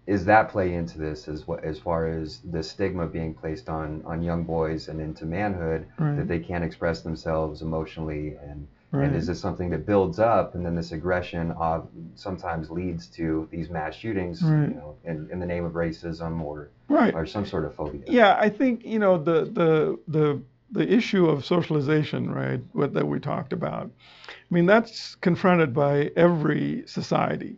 is 0.08 0.24
that 0.26 0.50
play 0.50 0.76
into 0.76 1.00
this 1.00 1.28
as 1.28 1.48
what 1.48 1.64
as 1.64 1.80
far 1.80 2.08
as 2.08 2.40
the 2.52 2.62
stigma 2.62 3.08
being 3.08 3.34
placed 3.34 3.70
on 3.70 4.02
on 4.06 4.22
young 4.22 4.44
boys 4.44 4.88
and 4.88 5.02
into 5.02 5.26
manhood 5.26 5.88
Right. 5.98 6.16
that 6.18 6.28
they 6.28 6.40
can't 6.40 6.64
express 6.64 7.02
themselves 7.02 7.62
emotionally 7.62 8.36
and 8.42 8.68
Right. 8.96 9.08
and 9.08 9.16
is 9.16 9.28
this 9.28 9.40
something 9.40 9.70
that 9.72 9.86
builds 9.86 10.20
up 10.20 10.56
and 10.56 10.66
then 10.66 10.76
this 10.76 10.92
aggression 10.92 11.52
of 11.52 11.88
sometimes 12.16 12.70
leads 12.70 13.08
to 13.20 13.48
these 13.52 13.70
mass 13.70 13.94
shootings 13.96 14.42
Right. 14.42 14.70
you 14.70 14.76
know 14.76 14.96
in, 15.04 15.30
in 15.32 15.40
the 15.40 15.46
name 15.46 15.66
of 15.66 15.74
racism 15.74 16.42
or 16.42 16.70
Right. 16.88 17.14
or 17.14 17.26
some 17.26 17.46
sort 17.46 17.66
of 17.66 17.76
phobia 17.76 18.04
Yeah, 18.08 18.38
I 18.40 18.50
think 18.50 18.86
you 18.94 19.00
know 19.00 19.18
the 19.18 19.40
the 19.60 20.00
the 20.08 20.42
the 20.72 20.88
issue 21.00 21.26
of 21.34 21.46
socialization, 21.46 22.30
right? 22.32 22.62
What 22.74 22.94
that 22.96 23.08
we 23.08 23.20
talked 23.20 23.54
about. 23.54 23.86
I 24.30 24.50
mean, 24.56 24.66
that's 24.66 25.16
confronted 25.16 25.74
by 25.74 26.12
every 26.28 26.84
society. 26.88 27.54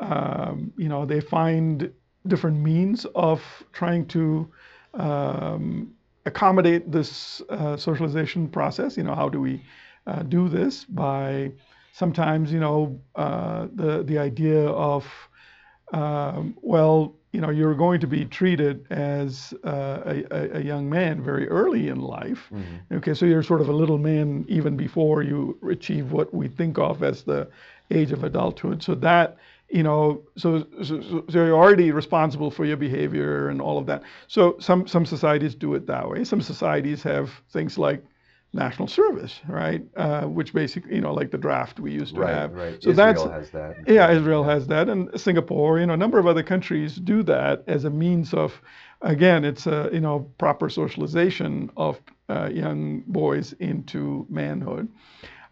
Um, 0.00 0.72
you 0.76 0.88
know, 0.88 1.04
they 1.06 1.20
find 1.20 1.90
different 2.26 2.58
means 2.58 3.06
of 3.14 3.40
trying 3.72 4.04
to 4.08 4.50
um, 4.94 5.92
accommodate 6.26 6.90
this 6.90 7.40
uh, 7.50 7.76
socialization 7.76 8.48
process. 8.48 8.96
You 8.96 9.04
know, 9.04 9.14
how 9.14 9.28
do 9.28 9.40
we 9.40 9.62
uh, 10.06 10.22
do 10.22 10.48
this 10.48 10.84
by 10.84 11.52
sometimes, 11.92 12.52
you 12.52 12.60
know, 12.60 13.00
uh, 13.14 13.68
the 13.74 14.02
the 14.02 14.18
idea 14.18 14.66
of 14.66 15.06
um, 15.92 16.56
well, 16.62 17.16
you 17.32 17.40
know, 17.40 17.50
you're 17.50 17.74
going 17.74 18.00
to 18.00 18.06
be 18.06 18.24
treated 18.24 18.86
as 18.90 19.54
uh, 19.64 20.02
a, 20.04 20.58
a, 20.58 20.62
young 20.62 20.88
man 20.88 21.22
very 21.22 21.48
early 21.48 21.88
in 21.88 22.00
life. 22.00 22.48
Mm-hmm. 22.52 22.96
Okay, 22.96 23.14
so 23.14 23.24
you're 23.26 23.42
sort 23.42 23.60
of 23.60 23.68
a 23.68 23.72
little 23.72 23.98
man 23.98 24.44
even 24.48 24.76
before 24.76 25.22
you 25.22 25.58
achieve 25.68 26.10
what 26.12 26.32
we 26.34 26.48
think 26.48 26.78
of 26.78 27.02
as 27.02 27.22
the 27.22 27.48
age 27.90 28.10
of 28.10 28.24
adulthood. 28.24 28.82
So 28.82 28.94
that, 28.96 29.36
you 29.68 29.82
know, 29.82 30.22
so, 30.36 30.66
so, 30.82 31.00
so 31.02 31.24
you're 31.28 31.54
already 31.54 31.92
responsible 31.92 32.50
for 32.50 32.64
your 32.64 32.76
behavior 32.76 33.48
and 33.48 33.60
all 33.60 33.78
of 33.78 33.86
that. 33.86 34.02
So 34.26 34.56
some, 34.58 34.88
some 34.88 35.06
societies 35.06 35.54
do 35.54 35.74
it 35.74 35.86
that 35.86 36.08
way. 36.08 36.24
Some 36.24 36.40
societies 36.40 37.02
have 37.04 37.30
things 37.52 37.78
like 37.78 38.04
national 38.52 38.88
service, 38.88 39.40
right? 39.48 39.82
Uh, 39.96 40.22
which 40.22 40.52
basically, 40.54 40.94
you 40.96 41.00
know, 41.00 41.14
like 41.14 41.30
the 41.30 41.38
draft 41.38 41.80
we 41.80 41.92
used 41.92 42.14
to 42.16 42.22
right 42.22 42.26
have. 42.26 42.52
right 42.52 42.78
So 42.80 42.92
Israel 42.92 42.92
that's 42.92 43.26
has 43.28 43.50
that 43.50 43.76
yeah, 43.86 44.10
Israel 44.10 44.44
has 44.44 44.66
that, 44.68 44.88
and 44.88 45.08
Singapore, 45.20 45.78
you 45.78 45.86
know, 45.86 45.94
a 45.94 45.98
number 45.98 46.18
of 46.18 46.26
other 46.26 46.42
countries 46.42 46.96
do 46.96 47.22
that 47.24 47.64
as 47.66 47.84
a 47.84 47.90
means 47.90 48.34
of, 48.34 48.60
again, 49.02 49.44
it's 49.44 49.66
a 49.66 49.90
you 49.92 50.00
know 50.00 50.30
proper 50.38 50.68
socialization 50.68 51.70
of 51.76 52.00
uh, 52.28 52.48
young 52.52 53.02
boys 53.06 53.52
into 53.54 54.26
manhood. 54.30 54.88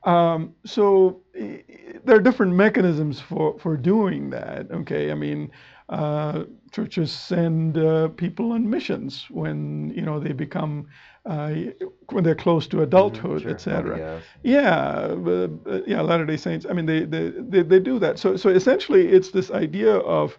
Um, 0.05 0.55
so 0.64 1.23
there 1.35 2.17
are 2.17 2.21
different 2.21 2.55
mechanisms 2.55 3.21
for 3.21 3.59
for 3.59 3.76
doing 3.76 4.31
that. 4.31 4.71
Okay, 4.71 5.11
I 5.11 5.14
mean, 5.14 5.50
uh, 5.88 6.45
churches 6.73 7.12
send 7.12 7.78
uh, 7.78 8.09
people 8.09 8.52
on 8.52 8.69
missions 8.69 9.26
when 9.31 9.93
you 9.95 10.02
know 10.02 10.19
they 10.21 10.33
become 10.33 10.87
when 11.28 12.25
they're 12.25 12.35
close 12.35 12.66
to 12.68 12.82
adulthood, 12.82 13.42
sure. 13.42 13.50
etc. 13.50 13.99
LDS. 13.99 14.23
Yeah, 14.42 14.76
uh, 14.76 15.49
uh, 15.66 15.80
yeah, 15.87 16.00
Latter 16.00 16.25
Day 16.25 16.37
Saints. 16.37 16.64
I 16.68 16.73
mean, 16.73 16.87
they, 16.87 17.04
they 17.04 17.30
they 17.30 17.62
they 17.62 17.80
do 17.80 17.99
that. 17.99 18.18
So 18.18 18.37
so 18.37 18.49
essentially, 18.49 19.08
it's 19.08 19.30
this 19.30 19.50
idea 19.50 19.97
of 19.97 20.38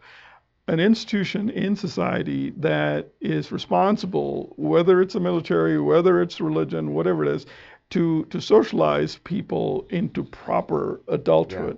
an 0.67 0.79
institution 0.79 1.49
in 1.49 1.75
society 1.75 2.51
that 2.57 3.09
is 3.21 3.51
responsible, 3.51 4.53
whether 4.57 5.01
it's 5.01 5.15
a 5.15 5.19
military, 5.19 5.79
whether 5.79 6.21
it's 6.21 6.41
religion, 6.41 6.93
whatever 6.93 7.23
it 7.23 7.35
is, 7.35 7.45
to 7.91 8.25
to 8.25 8.41
socialize 8.41 9.17
people 9.17 9.85
into 9.89 10.23
proper 10.23 11.01
adulthood. 11.07 11.77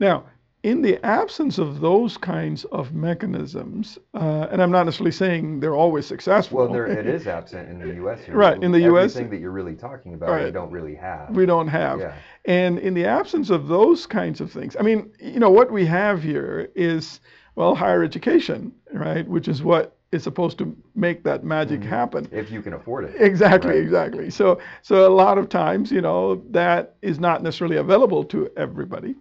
Now, 0.00 0.24
in 0.64 0.82
the 0.82 1.04
absence 1.06 1.58
of 1.58 1.80
those 1.80 2.16
kinds 2.16 2.64
of 2.66 2.92
mechanisms, 2.92 3.98
uh, 4.14 4.48
and 4.50 4.60
I'm 4.62 4.70
not 4.70 4.84
necessarily 4.86 5.12
saying 5.12 5.60
they're 5.60 5.74
always 5.76 6.04
successful. 6.06 6.58
well 6.58 6.68
there 6.72 6.86
it 6.86 7.06
is 7.06 7.26
absent 7.26 7.68
in 7.68 7.78
the 7.78 7.94
US 8.04 8.20
here. 8.24 8.34
Right, 8.34 8.60
in 8.62 8.72
the 8.72 8.80
US 8.92 9.14
everything 9.14 9.30
that 9.30 9.40
you're 9.40 9.52
really 9.52 9.76
talking 9.76 10.14
about 10.14 10.28
we 10.30 10.34
Right. 10.44 10.52
don't 10.52 10.70
really 10.72 10.94
have 10.96 11.30
we 11.30 11.46
don't 11.46 11.68
have. 11.68 12.00
Yeah. 12.00 12.12
And 12.44 12.78
in 12.78 12.94
the 12.94 13.04
absence 13.04 13.50
of 13.50 13.68
those 13.68 14.06
kinds 14.06 14.40
of 14.40 14.50
things, 14.50 14.76
I 14.78 14.82
mean, 14.82 15.10
you 15.20 15.38
know, 15.38 15.50
what 15.50 15.70
we 15.70 15.84
have 15.86 16.22
here 16.22 16.70
is, 16.74 17.20
well, 17.54 17.74
higher 17.74 18.02
education, 18.02 18.72
right? 18.92 19.26
Which 19.28 19.48
is 19.48 19.62
what 19.62 19.94
is 20.10 20.22
supposed 20.22 20.56
to 20.56 20.74
make 20.94 21.22
that 21.24 21.44
magic 21.44 21.84
happen. 21.84 22.26
if 22.32 22.50
you 22.50 22.62
can 22.62 22.72
afford 22.72 23.04
it 23.04 23.14
Exactly, 23.20 23.72
Right. 23.72 23.78
exactly. 23.82 24.30
So, 24.30 24.58
so 24.80 25.06
a 25.06 25.12
lot 25.14 25.36
of 25.36 25.50
times, 25.50 25.92
you 25.92 26.00
know, 26.00 26.36
that 26.50 26.94
is 27.02 27.20
not 27.20 27.42
necessarily 27.42 27.76
available 27.76 28.24
to 28.24 28.48
everybody, 28.56 29.14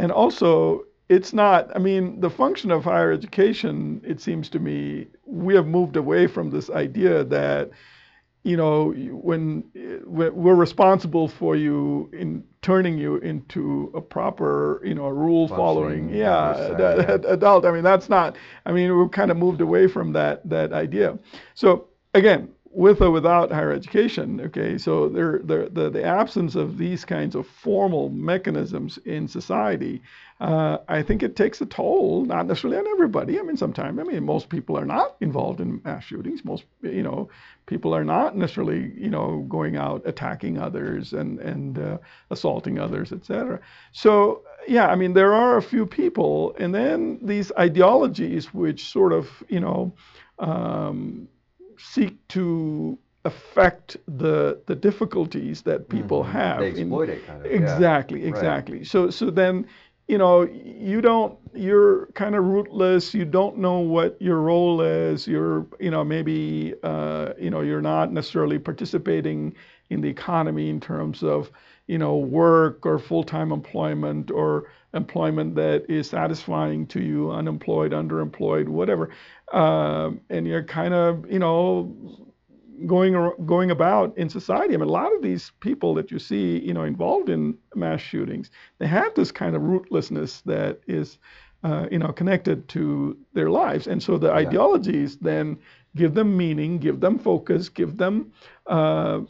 and 0.00 0.10
also 0.10 0.84
it's 1.08 1.32
not. 1.32 1.74
I 1.74 1.78
mean, 1.78 2.20
the 2.20 2.30
function 2.30 2.70
of 2.70 2.84
higher 2.84 3.12
education, 3.12 4.00
it 4.04 4.20
seems 4.20 4.48
to 4.50 4.58
me, 4.58 5.08
we 5.26 5.54
have 5.54 5.66
moved 5.66 5.96
away 5.96 6.26
from 6.28 6.50
this 6.50 6.70
idea 6.70 7.24
that, 7.24 7.70
you 8.44 8.56
know, 8.56 8.92
when 9.10 9.64
we're 10.06 10.54
responsible 10.54 11.26
for 11.28 11.56
you 11.56 12.08
in 12.12 12.44
turning 12.62 12.96
you 12.96 13.16
into 13.16 13.90
a 13.94 14.00
proper, 14.00 14.80
you 14.84 14.94
know, 14.94 15.06
a 15.06 15.12
rule 15.12 15.48
following, 15.48 16.08
yeah, 16.08 16.54
adult, 16.56 16.80
yeah. 16.80 17.14
ad- 17.14 17.24
adult. 17.26 17.64
I 17.66 17.72
mean, 17.72 17.84
that's 17.84 18.08
not. 18.08 18.36
I 18.64 18.72
mean, 18.72 18.96
we've 18.96 19.10
kind 19.10 19.30
of 19.30 19.36
moved 19.36 19.60
away 19.60 19.88
from 19.88 20.12
that 20.12 20.48
that 20.48 20.72
idea. 20.72 21.18
So 21.54 21.88
again, 22.14 22.48
with 22.72 23.00
or 23.00 23.10
without 23.10 23.50
higher 23.50 23.72
education, 23.72 24.40
okay, 24.40 24.78
so 24.78 25.08
there, 25.08 25.40
there, 25.42 25.68
the 25.68 25.90
the 25.90 26.04
absence 26.04 26.54
of 26.54 26.78
these 26.78 27.04
kinds 27.04 27.34
of 27.34 27.44
formal 27.46 28.10
mechanisms 28.10 28.96
in 29.04 29.26
society, 29.26 30.00
uh, 30.40 30.78
I 30.88 31.02
think 31.02 31.24
it 31.24 31.34
takes 31.34 31.60
a 31.60 31.66
toll. 31.66 32.24
Not 32.24 32.46
necessarily 32.46 32.78
on 32.78 32.86
everybody. 32.86 33.40
I 33.40 33.42
mean, 33.42 33.56
sometimes. 33.56 33.98
I 33.98 34.04
mean, 34.04 34.24
most 34.24 34.48
people 34.48 34.78
are 34.78 34.84
not 34.84 35.16
involved 35.20 35.60
in 35.60 35.80
mass 35.84 36.04
shootings. 36.04 36.44
Most, 36.44 36.64
you 36.82 37.02
know, 37.02 37.28
people 37.66 37.92
are 37.92 38.04
not 38.04 38.36
necessarily, 38.36 38.92
you 38.96 39.10
know, 39.10 39.44
going 39.48 39.76
out 39.76 40.02
attacking 40.04 40.56
others 40.56 41.12
and 41.12 41.40
and 41.40 41.76
uh, 41.76 41.98
assaulting 42.30 42.78
others, 42.78 43.10
etc. 43.10 43.58
So 43.90 44.44
yeah, 44.68 44.86
I 44.86 44.94
mean, 44.94 45.14
there 45.14 45.34
are 45.34 45.56
a 45.56 45.62
few 45.62 45.86
people, 45.86 46.54
and 46.56 46.72
then 46.72 47.18
these 47.20 47.50
ideologies 47.58 48.54
which 48.54 48.84
sort 48.84 49.12
of, 49.12 49.28
you 49.48 49.58
know. 49.58 49.92
Um, 50.38 51.28
seek 51.82 52.26
to 52.28 52.98
affect 53.24 53.96
the 54.06 54.60
the 54.66 54.74
difficulties 54.74 55.62
that 55.62 55.88
people 55.88 56.22
have. 56.22 56.60
Mm-hmm. 56.60 56.74
they 56.74 56.80
in- 56.80 56.86
exploit 56.88 57.08
it 57.10 57.26
kind 57.26 57.44
of 57.46 57.50
yeah. 57.52 57.58
Exactly, 57.58 58.20
Right. 58.20 58.28
exactly. 58.28 58.84
So 58.84 59.10
so 59.10 59.30
then 59.30 59.66
you 60.08 60.18
know 60.18 60.42
you 60.42 61.00
don't 61.00 61.38
you're 61.54 62.06
kind 62.14 62.34
of 62.34 62.44
rootless. 62.44 63.14
You 63.14 63.24
don't 63.24 63.58
know 63.58 63.78
what 63.80 64.16
your 64.20 64.40
role 64.40 64.80
is. 64.80 65.26
You're 65.28 65.66
you 65.78 65.90
know 65.90 66.04
maybe 66.04 66.74
uh, 66.82 67.32
you 67.38 67.50
know 67.50 67.60
you're 67.60 67.82
not 67.82 68.12
necessarily 68.12 68.58
participating 68.58 69.54
in 69.90 70.00
the 70.00 70.08
economy 70.08 70.70
in 70.70 70.80
terms 70.80 71.22
of 71.22 71.50
you 71.86 71.98
know 71.98 72.16
work 72.16 72.86
or 72.86 72.98
full-time 72.98 73.52
employment 73.52 74.30
or 74.30 74.64
employment 74.94 75.54
that 75.54 75.84
is 75.88 76.10
satisfying 76.10 76.86
to 76.88 77.00
you, 77.00 77.30
unemployed, 77.30 77.92
underemployed, 77.92 78.68
whatever. 78.68 79.10
Um, 79.52 80.20
and 80.30 80.46
you're 80.46 80.64
kind 80.64 80.94
of 80.94 81.30
you 81.30 81.38
know 81.38 82.26
going 82.86 83.12
going 83.46 83.70
about 83.70 84.16
in 84.16 84.28
society. 84.28 84.74
I 84.74 84.76
mean, 84.76 84.88
a 84.88 84.92
lot 84.92 85.14
of 85.14 85.22
these 85.22 85.52
people 85.60 85.94
that 85.94 86.10
you 86.10 86.18
see, 86.18 86.58
you 86.58 86.74
know, 86.74 86.84
involved 86.84 87.28
in 87.28 87.56
mass 87.74 88.00
shootings, 88.00 88.50
they 88.78 88.86
have 88.86 89.14
this 89.14 89.32
kind 89.32 89.54
of 89.54 89.62
rootlessness 89.62 90.42
that 90.44 90.80
is, 90.86 91.18
uh, 91.62 91.86
you 91.90 91.98
know, 91.98 92.12
connected 92.12 92.68
to 92.68 93.16
their 93.34 93.50
lives, 93.50 93.86
and 93.86 94.02
so 94.02 94.18
the 94.18 94.28
yeah. 94.28 94.34
ideologies 94.34 95.18
then 95.18 95.58
give 95.96 96.14
them 96.14 96.36
meaning, 96.36 96.78
give 96.78 97.00
them 97.00 97.18
focus, 97.18 97.68
give 97.68 97.96
them, 97.96 98.32
uh, 98.68 99.20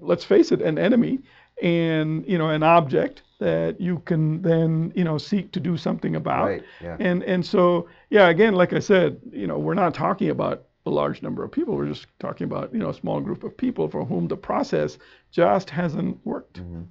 let's 0.00 0.24
face 0.24 0.52
it, 0.52 0.60
an 0.60 0.78
enemy, 0.78 1.18
and 1.62 2.26
you 2.26 2.38
know, 2.38 2.50
an 2.50 2.62
object 2.62 3.22
that 3.40 3.80
you 3.80 3.98
can 4.04 4.40
then 4.42 4.92
you 4.94 5.02
know 5.02 5.18
seek 5.18 5.50
to 5.52 5.60
do 5.60 5.76
something 5.76 6.14
about. 6.14 6.46
Right. 6.46 6.62
Yeah. 6.80 6.96
And 7.00 7.22
and 7.24 7.44
so 7.44 7.88
yeah, 8.10 8.28
again, 8.28 8.54
like 8.54 8.72
I 8.72 8.78
said, 8.78 9.20
you 9.32 9.46
know, 9.46 9.58
we're 9.58 9.74
not 9.74 9.94
talking 9.94 10.30
about 10.30 10.64
a 10.86 10.90
large 10.90 11.22
number 11.22 11.42
of 11.42 11.50
people. 11.50 11.74
We're 11.74 11.88
just 11.88 12.06
talking 12.18 12.44
about 12.44 12.72
you 12.72 12.78
know 12.78 12.90
a 12.90 12.94
small 12.94 13.20
group 13.20 13.42
of 13.42 13.56
people 13.56 13.88
for 13.88 14.04
whom 14.04 14.28
the 14.28 14.36
process 14.36 14.98
just 15.32 15.70
hasn't 15.70 16.18
worked. 16.24 16.60
Mm-hmm. 16.60 16.82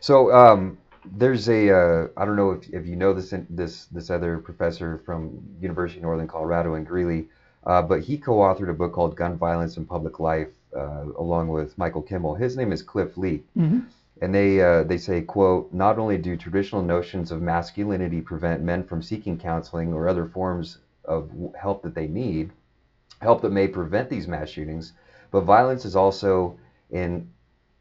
So 0.00 0.32
um, 0.32 0.78
there's 1.16 1.48
a 1.48 1.70
uh, 1.70 2.08
I 2.16 2.24
don't 2.24 2.36
know 2.36 2.52
if, 2.52 2.68
if 2.68 2.86
you 2.86 2.96
know 2.96 3.12
this 3.12 3.34
this 3.50 3.86
this 3.86 4.10
other 4.10 4.38
professor 4.38 5.02
from 5.04 5.42
University 5.60 5.98
of 5.98 6.04
Northern 6.04 6.28
Colorado 6.28 6.74
in 6.74 6.84
Greeley, 6.84 7.28
uh, 7.66 7.82
but 7.82 8.00
he 8.02 8.18
co-authored 8.18 8.70
a 8.70 8.74
book 8.74 8.92
called 8.92 9.16
Gun 9.16 9.36
Violence 9.36 9.76
in 9.78 9.84
Public 9.86 10.20
Life 10.20 10.48
uh, 10.76 11.04
along 11.18 11.48
with 11.48 11.76
Michael 11.78 12.02
Kimmel. 12.02 12.34
His 12.34 12.56
name 12.56 12.72
is 12.72 12.82
Cliff 12.82 13.16
Lee. 13.16 13.42
Mm-hmm. 13.56 13.80
And 14.20 14.34
they 14.34 14.60
uh, 14.60 14.84
they 14.84 14.98
say, 14.98 15.22
quote, 15.22 15.72
not 15.72 15.98
only 15.98 16.18
do 16.18 16.36
traditional 16.36 16.82
notions 16.82 17.32
of 17.32 17.42
masculinity 17.42 18.20
prevent 18.20 18.62
men 18.62 18.84
from 18.84 19.02
seeking 19.02 19.38
counseling 19.38 19.92
or 19.92 20.08
other 20.08 20.26
forms 20.26 20.78
of 21.04 21.30
help 21.60 21.82
that 21.82 21.94
they 21.94 22.06
need, 22.06 22.52
help 23.20 23.42
that 23.42 23.50
may 23.50 23.66
prevent 23.66 24.08
these 24.08 24.28
mass 24.28 24.48
shootings, 24.48 24.92
but 25.30 25.40
violence 25.40 25.84
is 25.84 25.96
also 25.96 26.56
in, 26.90 27.28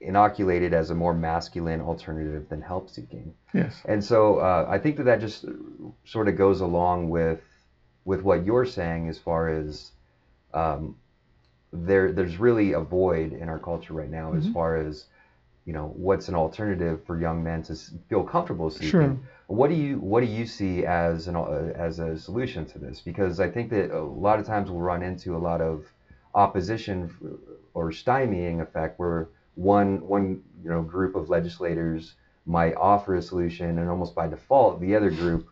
inoculated 0.01 0.73
as 0.73 0.89
a 0.89 0.95
more 0.95 1.13
masculine 1.13 1.81
alternative 1.81 2.49
than 2.49 2.61
help 2.61 2.89
seeking. 2.89 3.33
Yes. 3.53 3.81
And 3.85 4.03
so 4.03 4.39
uh, 4.39 4.65
I 4.67 4.79
think 4.79 4.97
that 4.97 5.03
that 5.03 5.19
just 5.19 5.45
sort 6.05 6.27
of 6.27 6.37
goes 6.37 6.61
along 6.61 7.09
with 7.09 7.41
with 8.05 8.21
what 8.21 8.45
you're 8.45 8.65
saying 8.65 9.07
as 9.07 9.17
far 9.17 9.49
as 9.49 9.91
um, 10.53 10.95
there 11.71 12.11
there's 12.11 12.37
really 12.37 12.73
a 12.73 12.79
void 12.79 13.33
in 13.33 13.49
our 13.49 13.59
culture 13.59 13.93
right 13.93 14.09
now 14.09 14.31
mm-hmm. 14.31 14.39
as 14.39 14.53
far 14.53 14.77
as 14.77 15.05
you 15.65 15.73
know 15.73 15.93
what's 15.95 16.27
an 16.27 16.35
alternative 16.35 17.05
for 17.05 17.19
young 17.19 17.43
men 17.43 17.63
to 17.63 17.75
feel 18.09 18.23
comfortable 18.23 18.69
seeking. 18.69 18.89
Sure. 18.89 19.17
What 19.47 19.69
do 19.69 19.75
you 19.75 19.97
what 19.99 20.21
do 20.21 20.27
you 20.27 20.45
see 20.45 20.85
as 20.85 21.27
an 21.27 21.35
uh, 21.35 21.73
as 21.75 21.99
a 21.99 22.17
solution 22.17 22.65
to 22.67 22.79
this? 22.79 23.01
Because 23.01 23.39
I 23.39 23.49
think 23.49 23.69
that 23.71 23.91
a 23.91 24.01
lot 24.01 24.39
of 24.39 24.45
times 24.45 24.69
we'll 24.69 24.81
run 24.81 25.03
into 25.03 25.35
a 25.35 25.39
lot 25.39 25.61
of 25.61 25.85
opposition 26.35 27.13
or 27.73 27.91
stymieing 27.91 28.61
effect 28.61 28.99
where 28.99 29.29
one 29.55 30.05
one 30.07 30.41
you 30.63 30.69
know 30.69 30.81
group 30.81 31.15
of 31.15 31.29
legislators 31.29 32.15
might 32.45 32.75
offer 32.75 33.15
a 33.15 33.21
solution 33.21 33.77
and 33.79 33.89
almost 33.89 34.15
by 34.15 34.27
default 34.27 34.81
the 34.81 34.95
other 34.95 35.09
group 35.09 35.47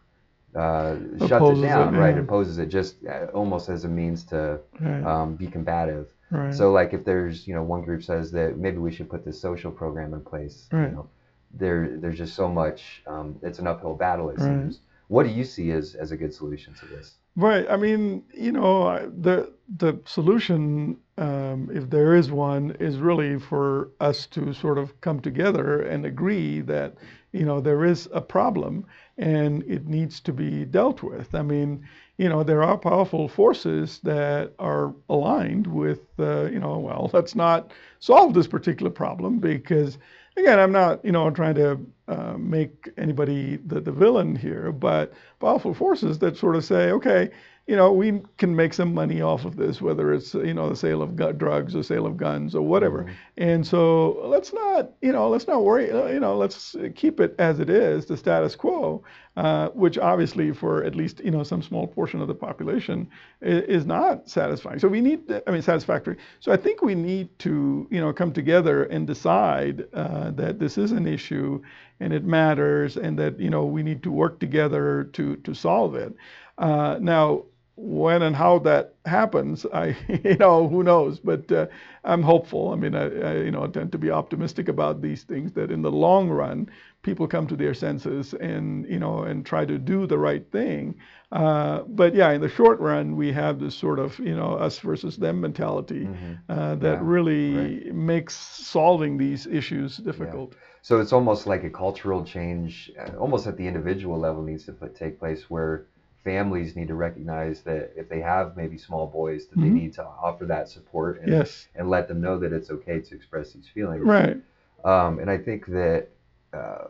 uh, 0.56 0.96
shuts 1.20 1.60
it 1.60 1.62
down, 1.62 1.94
it, 1.94 1.98
yeah. 1.98 2.04
right? 2.04 2.18
Opposes 2.18 2.58
it 2.58 2.68
just 2.68 2.96
uh, 3.06 3.28
almost 3.34 3.70
as 3.70 3.86
a 3.86 3.88
means 3.88 4.24
to 4.26 4.60
right. 4.80 5.04
um, 5.04 5.36
be 5.36 5.48
combative. 5.48 6.10
Right. 6.32 6.54
So 6.54 6.72
like 6.72 6.94
if 6.94 7.04
there's 7.04 7.48
you 7.48 7.54
know 7.54 7.64
one 7.64 7.84
group 7.84 8.04
says 8.04 8.32
that 8.32 8.58
maybe 8.58 8.78
we 8.78 8.92
should 8.92 9.10
put 9.10 9.26
this 9.26 9.40
social 9.40 9.72
program 9.72 10.14
in 10.14 10.22
place, 10.22 10.68
right. 10.72 10.90
you 10.90 10.96
know, 10.96 11.10
there 11.54 11.98
there's 11.98 12.18
just 12.18 12.36
so 12.36 12.48
much. 12.48 13.04
Um, 13.06 13.38
it's 13.42 13.60
an 13.60 13.68
uphill 13.68 13.96
battle. 13.96 14.30
It 14.30 14.40
right. 14.40 14.48
seems. 14.48 14.80
What 15.10 15.24
do 15.24 15.30
you 15.30 15.44
see 15.44 15.72
as 15.72 15.96
as 15.96 16.12
a 16.12 16.18
good 16.18 16.34
solution 16.34 16.74
to 16.76 16.86
this? 16.86 17.16
Right. 17.36 17.66
I 17.70 17.78
mean, 17.78 18.24
you 18.34 18.52
know, 18.52 19.12
the 19.22 19.54
the 19.78 20.00
solution, 20.06 20.98
um, 21.18 21.70
if 21.74 21.90
there 21.90 22.16
is 22.16 22.32
one, 22.32 22.76
is 22.80 22.98
really 22.98 23.40
for 23.40 23.90
us 24.00 24.26
to 24.28 24.54
sort 24.54 24.78
of 24.78 25.00
come 25.02 25.20
together 25.20 25.82
and 25.82 26.06
agree 26.06 26.62
that 26.62 26.96
you 27.34 27.46
know 27.46 27.60
there 27.60 27.86
is 27.86 28.10
a 28.14 28.22
problem 28.22 28.86
and 29.18 29.64
it 29.64 29.86
needs 29.86 30.20
to 30.22 30.34
be 30.34 30.66
dealt 30.66 31.04
with. 31.04 31.36
I 31.36 31.42
mean, 31.42 31.88
you 32.22 32.30
know, 32.30 32.44
there 32.44 32.64
are 32.64 32.78
powerful 32.78 33.28
forces 33.28 34.00
that 34.04 34.54
are 34.60 34.94
aligned 35.10 35.66
with, 35.66 36.02
uh, 36.20 36.44
you 36.46 36.60
know, 36.60 36.78
well, 36.78 37.10
let's 37.14 37.34
not 37.34 37.72
solve 38.00 38.36
this 38.36 38.46
particular 38.46 38.92
problem 38.92 39.40
because 39.40 39.98
again, 40.38 40.60
I'm 40.60 40.72
not, 40.72 41.04
you 41.04 41.12
know, 41.12 41.32
trying 41.32 41.56
to 41.56 41.80
uh, 42.08 42.38
make 42.38 42.90
anybody 42.96 43.58
the, 43.66 43.82
the 43.82 43.92
villain 43.92 44.36
here, 44.36 44.72
but 44.72 45.14
powerful 45.40 45.74
forces 45.74 46.20
that 46.20 46.38
sort 46.38 46.56
of 46.56 46.64
say, 46.64 46.92
okay, 46.92 47.32
you 47.68 47.76
know, 47.76 47.92
we 47.92 48.22
can 48.38 48.56
make 48.56 48.74
some 48.74 48.94
money 48.94 49.22
off 49.22 49.46
of 49.46 49.56
this, 49.56 49.82
whether 49.82 50.14
it's, 50.14 50.34
you 50.34 50.54
know, 50.54 50.68
the 50.68 50.76
sale 50.76 51.02
of 51.02 51.16
drugs 51.38 51.76
or 51.76 51.84
sale 51.84 52.06
of 52.06 52.18
guns 52.18 52.56
or 52.56 52.62
whatever. 52.64 53.04
Mm-hmm. 53.04 53.14
And 53.38 53.68
so 53.68 54.20
let's 54.26 54.52
not, 54.52 54.92
you 55.02 55.12
know, 55.12 55.30
let's 55.30 55.48
not 55.48 55.64
worry, 55.64 55.88
you 55.88 56.20
know, 56.20 56.36
let's 56.36 56.76
keep 56.96 57.20
it 57.20 57.36
as 57.38 57.60
it 57.60 57.70
is, 57.70 58.08
the 58.08 58.18
status 58.18 58.56
quo, 58.56 59.04
uh, 59.38 59.70
which 59.70 59.98
obviously 60.00 60.52
for 60.52 60.84
at 60.84 60.96
least, 60.96 61.22
you 61.22 61.32
know, 61.32 61.44
some 61.44 61.62
small 61.62 61.88
portion 61.88 62.20
of 62.20 62.28
the 62.28 62.34
population 62.34 63.08
is, 63.42 63.64
is 63.64 63.86
not 63.86 64.28
satisfying. 64.28 64.80
So 64.80 64.88
we 64.88 65.00
need, 65.00 65.32
I 65.46 65.52
mean, 65.52 65.62
satisfactory. 65.62 66.18
So 66.40 66.52
I 66.52 66.58
think 66.58 66.82
we 66.82 66.96
need 66.96 67.38
to, 67.40 67.88
you 67.92 68.02
know, 68.02 68.12
come 68.12 68.34
together 68.34 68.86
and 68.86 69.06
decide 69.06 69.86
uh, 69.94 70.32
that 70.32 70.58
this 70.58 70.80
is 70.80 70.92
an 70.92 71.08
issue 71.08 71.62
and 72.00 72.12
it 72.12 72.26
matters 72.26 72.98
and 72.98 73.18
that, 73.20 73.40
you 73.40 73.52
know, 73.52 73.66
we 73.66 73.84
need 73.84 74.02
to 74.04 74.12
work 74.12 74.40
together 74.40 75.06
to, 75.14 75.36
to 75.38 75.54
solve 75.54 75.94
it. 75.96 76.16
Uh, 76.58 76.98
now, 77.00 77.44
when 77.82 78.22
and 78.22 78.36
how 78.36 78.60
that 78.60 78.94
happens, 79.06 79.66
I, 79.74 79.96
you 80.24 80.38
know, 80.38 80.68
who 80.68 80.84
knows? 80.84 81.20
But 81.20 81.52
uh, 81.52 81.66
I'm 82.04 82.22
hopeful. 82.22 82.72
I 82.72 82.76
mean, 82.76 82.94
I, 82.96 83.06
I, 83.06 83.36
you 83.38 83.52
know, 83.52 83.66
tend 83.68 83.92
to 83.94 83.98
be 83.98 84.12
optimistic 84.12 84.68
about 84.68 85.02
these 85.02 85.24
things. 85.24 85.52
That 85.54 85.72
in 85.72 85.82
the 85.82 85.92
long 85.92 86.30
run, 86.30 86.70
people 87.02 87.28
come 87.28 87.48
to 87.48 87.56
their 87.56 87.74
senses 87.74 88.34
and 88.36 88.86
you 88.88 89.00
know 89.00 89.24
and 89.24 89.46
try 89.46 89.66
to 89.66 89.78
do 89.78 90.06
the 90.06 90.18
right 90.18 90.50
thing. 90.52 90.96
Uh, 91.32 91.82
but 91.88 92.14
yeah, 92.14 92.32
in 92.32 92.42
the 92.42 92.50
short 92.50 92.80
run, 92.80 93.16
we 93.16 93.32
have 93.32 93.60
this 93.60 93.76
sort 93.76 93.98
of 93.98 94.18
you 94.20 94.36
know 94.36 94.54
us 94.54 94.78
versus 94.80 95.18
them 95.18 95.42
mentality 95.42 96.06
mm-hmm. 96.06 96.34
uh, 96.50 96.76
that 96.76 97.00
yeah, 97.00 97.00
really 97.02 97.56
right. 97.56 97.96
makes 97.96 98.36
solving 98.36 99.18
these 99.18 99.48
issues 99.48 99.98
difficult. 99.98 100.52
Yeah. 100.52 100.58
So 100.84 101.00
it's 101.00 101.14
almost 101.14 101.46
like 101.46 101.64
a 101.64 101.70
cultural 101.70 102.24
change, 102.24 102.92
uh, 103.00 103.16
almost 103.18 103.46
at 103.46 103.56
the 103.56 103.68
individual 103.68 104.20
level, 104.20 104.42
needs 104.42 104.66
to 104.66 104.74
take 104.96 105.20
place 105.20 105.50
where 105.50 105.86
families 106.24 106.76
need 106.76 106.88
to 106.88 106.96
recognize 106.96 107.62
that 107.62 107.92
if 107.96 108.08
they 108.08 108.22
have 108.22 108.56
maybe 108.56 108.78
small 108.78 109.08
boys 109.08 109.48
that 109.48 109.58
mm-hmm. 109.58 109.64
they 109.64 109.82
need 109.82 109.94
to 109.94 110.04
offer 110.04 110.46
that 110.46 110.70
support 110.70 111.22
and, 111.22 111.32
yes. 111.32 111.68
and 111.76 111.90
let 111.90 112.08
them 112.08 112.22
know 112.22 112.38
that 112.38 112.54
it's 112.54 112.70
okay 112.70 113.00
to 113.00 113.16
express 113.16 113.54
these 113.54 113.68
feelings 113.74 114.04
right 114.04 114.38
um, 114.86 115.20
and 115.20 115.30
i 115.30 115.38
think 115.38 115.66
that 115.66 116.08
uh, 116.54 116.86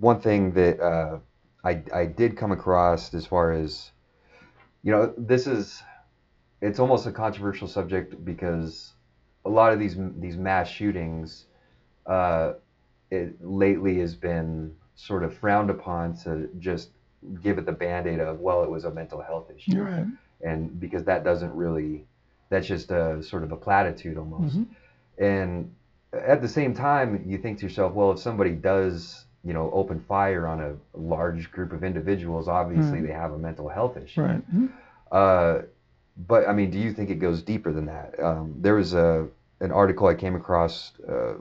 one 0.00 0.20
thing 0.20 0.52
that 0.52 0.80
uh, 0.80 1.18
I, 1.64 1.82
I 1.94 2.06
did 2.06 2.36
come 2.36 2.52
across 2.52 3.12
as 3.14 3.26
far 3.26 3.52
as 3.52 3.90
you 4.82 4.92
know 4.92 5.12
this 5.16 5.46
is 5.46 5.82
it's 6.60 6.78
almost 6.78 7.06
a 7.06 7.12
controversial 7.12 7.68
subject 7.68 8.24
because 8.24 8.94
a 9.44 9.50
lot 9.50 9.72
of 9.72 9.78
these 9.78 9.96
these 10.18 10.36
mass 10.36 10.68
shootings 10.68 11.46
uh, 12.06 12.54
it 13.10 13.36
lately 13.44 13.98
has 13.98 14.14
been 14.14 14.74
sort 14.94 15.22
of 15.22 15.36
frowned 15.36 15.70
upon 15.70 16.16
to 16.16 16.48
just 16.58 16.90
give 17.42 17.58
it 17.58 17.66
the 17.66 17.72
band-aid 17.72 18.20
of 18.20 18.40
well 18.40 18.62
it 18.62 18.70
was 18.70 18.84
a 18.84 18.90
mental 18.90 19.20
health 19.20 19.50
issue 19.54 19.82
right. 19.82 20.06
and 20.42 20.78
because 20.80 21.04
that 21.04 21.24
doesn't 21.24 21.54
really 21.54 22.04
that's 22.48 22.66
just 22.66 22.90
a 22.90 23.22
sort 23.22 23.42
of 23.42 23.52
a 23.52 23.56
platitude 23.56 24.16
almost 24.16 24.56
mm-hmm. 24.56 25.24
and 25.24 25.72
at 26.12 26.40
the 26.40 26.48
same 26.48 26.74
time 26.74 27.22
you 27.26 27.38
think 27.38 27.58
to 27.58 27.64
yourself 27.64 27.92
well 27.92 28.12
if 28.12 28.18
somebody 28.18 28.52
does 28.52 29.24
you 29.44 29.52
know 29.52 29.70
open 29.72 30.00
fire 30.08 30.46
on 30.46 30.60
a 30.60 30.76
large 30.98 31.50
group 31.50 31.72
of 31.72 31.82
individuals 31.84 32.48
obviously 32.48 33.00
mm. 33.00 33.06
they 33.06 33.12
have 33.12 33.32
a 33.32 33.38
mental 33.38 33.68
health 33.68 33.96
issue 33.96 34.22
right. 34.22 34.54
Mm-hmm. 34.54 34.66
uh, 35.12 35.62
but 36.26 36.48
i 36.48 36.52
mean 36.52 36.70
do 36.70 36.78
you 36.78 36.92
think 36.92 37.10
it 37.10 37.16
goes 37.16 37.42
deeper 37.42 37.72
than 37.72 37.86
that 37.86 38.18
um, 38.20 38.54
there 38.58 38.74
was 38.74 38.94
a 38.94 39.26
an 39.60 39.72
article 39.72 40.06
i 40.06 40.14
came 40.14 40.36
across 40.36 40.92
uh, 41.08 41.34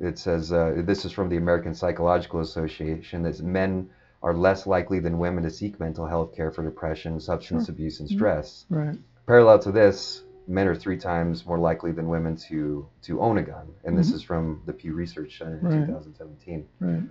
it 0.00 0.18
says 0.18 0.52
uh, 0.52 0.74
this 0.78 1.04
is 1.04 1.12
from 1.12 1.28
the 1.28 1.36
american 1.36 1.74
psychological 1.74 2.40
association 2.40 3.22
that 3.22 3.40
men 3.40 3.88
are 4.22 4.34
less 4.34 4.66
likely 4.66 5.00
than 5.00 5.18
women 5.18 5.42
to 5.44 5.50
seek 5.50 5.80
mental 5.80 6.06
health 6.06 6.34
care 6.34 6.50
for 6.50 6.62
depression, 6.62 7.18
substance 7.18 7.66
sure. 7.66 7.72
abuse, 7.72 8.00
and 8.00 8.08
mm-hmm. 8.08 8.18
stress. 8.18 8.66
Right. 8.70 8.96
Parallel 9.26 9.58
to 9.60 9.72
this, 9.72 10.22
men 10.46 10.66
are 10.68 10.74
three 10.74 10.96
times 10.96 11.46
more 11.46 11.58
likely 11.58 11.92
than 11.92 12.08
women 12.08 12.36
to 12.48 12.88
to 13.02 13.20
own 13.20 13.38
a 13.38 13.42
gun, 13.42 13.68
and 13.84 13.98
this 13.98 14.08
mm-hmm. 14.08 14.16
is 14.16 14.22
from 14.22 14.62
the 14.66 14.72
Pew 14.72 14.94
Research 14.94 15.38
Center 15.38 15.58
in 15.58 15.64
right. 15.64 15.86
2017. 15.86 16.66
Right. 16.80 17.02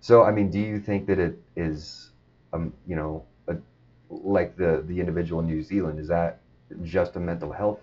So, 0.00 0.24
I 0.24 0.32
mean, 0.32 0.50
do 0.50 0.58
you 0.58 0.80
think 0.80 1.06
that 1.06 1.20
it 1.20 1.40
is, 1.54 2.10
um, 2.52 2.72
you 2.86 2.96
know, 2.96 3.24
a, 3.48 3.56
like 4.10 4.56
the 4.56 4.82
the 4.86 4.98
individual 5.00 5.40
in 5.40 5.46
New 5.46 5.62
Zealand? 5.62 5.98
Is 5.98 6.08
that 6.08 6.40
just 6.82 7.16
a 7.16 7.20
mental 7.20 7.52
health 7.52 7.80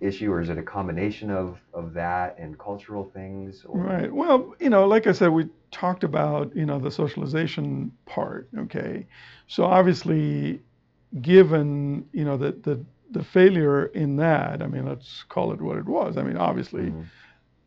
issue, 0.00 0.32
or 0.32 0.40
is 0.40 0.48
it 0.48 0.58
a 0.58 0.62
combination 0.62 1.30
of 1.30 1.58
of 1.74 1.92
that 1.94 2.36
and 2.38 2.58
cultural 2.58 3.10
things? 3.12 3.64
Or? 3.68 3.78
Right. 3.78 4.12
Well, 4.12 4.54
you 4.58 4.70
know, 4.70 4.86
like 4.86 5.06
I 5.06 5.12
said, 5.12 5.28
we 5.28 5.48
talked 5.70 6.04
about 6.04 6.54
you 6.56 6.66
know 6.66 6.78
the 6.78 6.90
socialization 6.90 7.92
part. 8.06 8.48
Okay, 8.56 9.06
so 9.46 9.64
obviously, 9.64 10.60
given 11.20 12.08
you 12.12 12.24
know 12.24 12.36
the 12.36 12.52
the 12.52 12.84
the 13.10 13.24
failure 13.24 13.86
in 13.86 14.16
that, 14.16 14.62
I 14.62 14.66
mean, 14.68 14.86
let's 14.86 15.24
call 15.28 15.52
it 15.52 15.60
what 15.60 15.78
it 15.78 15.86
was. 15.86 16.16
I 16.16 16.22
mean, 16.22 16.36
obviously, 16.36 16.84
mm-hmm. 16.84 17.02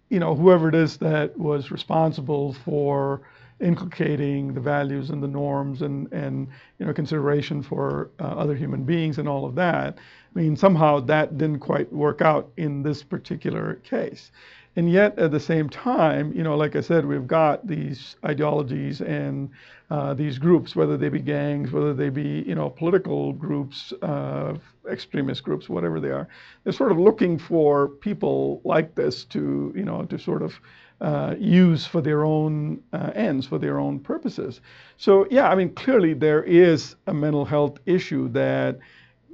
you 0.10 0.19
know, 0.19 0.36
whoever 0.36 0.69
it 0.69 0.76
is 0.76 0.98
that 0.98 1.38
was 1.38 1.69
responsible 1.69 2.54
for 2.65 3.22
inculcating 3.60 4.54
the 4.54 4.60
values 4.60 5.10
and 5.10 5.22
the 5.22 5.28
norms 5.28 5.82
and, 5.82 6.12
and 6.12 6.48
you 6.80 6.86
know 6.86 6.94
consideration 6.94 7.62
for 7.63 8.10
uh, 8.20 8.24
other 8.24 8.56
human 8.56 8.84
beings 8.84 9.18
and 9.18 9.28
all 9.28 9.46
of 9.46 9.56
that. 9.56 9.98
I 10.36 10.39
mean, 10.39 10.56
somehow 10.56 11.00
that 11.02 11.38
didn't 11.38 11.60
quite 11.60 11.92
work 11.94 12.22
out 12.22 12.52
in 12.58 12.84
this 12.84 13.04
particular 13.04 13.76
case. 13.84 14.32
And 14.76 14.92
yet, 14.92 15.20
at 15.20 15.32
the 15.32 15.39
same 15.39 15.70
time, 15.70 16.34
you 16.34 16.42
know, 16.42 16.58
like 16.58 16.76
I 16.76 16.82
said, 16.82 17.06
we've 17.06 17.28
got 17.28 17.68
these 17.68 18.16
ideologies 18.26 19.02
and 19.02 19.52
uh, 19.92 20.16
these 20.16 20.39
groups, 20.39 20.76
whether 20.76 20.98
they 20.98 21.10
be 21.10 21.20
gangs, 21.20 21.72
whether 21.72 21.94
they 21.94 22.10
be, 22.10 22.44
you 22.48 22.56
know, 22.56 22.72
political 22.72 23.34
groups, 23.34 23.94
uh, 24.02 24.56
extremist 24.89 25.44
groups, 25.44 25.70
whatever 25.70 26.00
they 26.00 26.10
are. 26.10 26.28
They're 26.63 26.74
sort 26.74 26.92
of 26.92 26.98
looking 26.98 27.38
for 27.38 27.89
people 27.89 28.62
like 28.63 28.96
this 28.96 29.26
to, 29.26 29.72
you 29.76 29.86
know, 29.86 30.04
to 30.06 30.18
sort 30.18 30.42
of 30.42 30.60
uh, 31.02 31.36
use 31.38 31.86
for 31.86 32.02
their 32.02 32.24
own 32.24 32.82
uh, 32.94 33.12
ends, 33.16 33.46
for 33.46 33.60
their 33.60 33.80
own 33.80 34.00
purposes. 34.00 34.62
So, 34.98 35.28
yeah, 35.30 35.50
I 35.50 35.56
mean, 35.56 35.74
clearly 35.74 36.14
there 36.14 36.44
is 36.44 36.96
a 37.08 37.14
mental 37.14 37.46
health 37.46 37.78
issue 37.86 38.30
that 38.30 38.80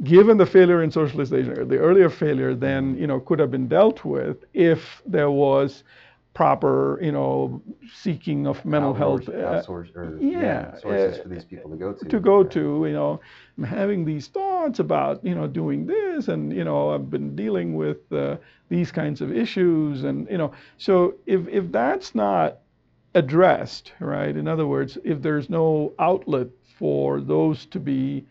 given 0.04 0.38
the 0.38 0.45
failure 0.45 0.82
in 0.82 0.91
socialization, 0.91 1.67
the 1.67 1.78
earlier 1.78 2.10
failure, 2.10 2.56
then 2.56 2.98
you 2.98 3.08
know 3.08 3.19
could 3.19 3.39
have 3.39 3.52
been 3.52 3.67
dealt 3.67 4.06
with 4.06 4.38
if 4.54 5.02
there 5.06 5.32
was 5.32 5.84
proper, 6.39 6.97
you 7.02 7.12
know, 7.12 7.62
seeking 7.93 8.47
of 8.47 8.63
mental 8.63 8.93
health. 8.93 9.28
Uh, 9.28 9.62
or, 9.67 9.86
yeah, 10.21 10.39
yeah, 10.39 10.78
sources 10.78 11.19
uh, 11.19 11.23
for 11.23 11.28
these 11.28 11.43
people 11.43 11.69
to 11.69 11.75
go 11.75 11.91
to. 11.91 12.06
To 12.06 12.19
go 12.21 12.43
yeah. 12.43 12.49
to, 12.52 12.86
you 12.88 12.93
know, 12.93 13.19
I'm 13.58 13.65
having 13.65 14.06
these 14.06 14.28
thoughts 14.28 14.80
about, 14.80 15.21
you 15.21 15.36
know, 15.36 15.47
doing 15.47 15.86
this, 15.86 16.30
and 16.30 16.54
you 16.54 16.63
know, 16.63 16.93
I've 16.93 17.10
been 17.10 17.36
dealing 17.36 17.75
with 17.75 18.10
uh, 18.13 18.38
these 18.69 18.89
kinds 18.89 19.19
of 19.19 19.36
issues, 19.36 20.06
and 20.06 20.30
you 20.32 20.38
know, 20.38 20.54
so 20.78 21.15
if 21.25 21.45
if 21.49 21.73
that's 21.73 22.15
not 22.15 22.60
addressed, 23.15 23.91
right? 23.99 24.34
In 24.34 24.47
other 24.47 24.65
words, 24.65 24.97
if 25.04 25.21
there's 25.21 25.49
no 25.49 25.91
outlet 25.99 26.47
for 26.78 27.19
those 27.19 27.65
to 27.65 27.82
be 27.82 28.25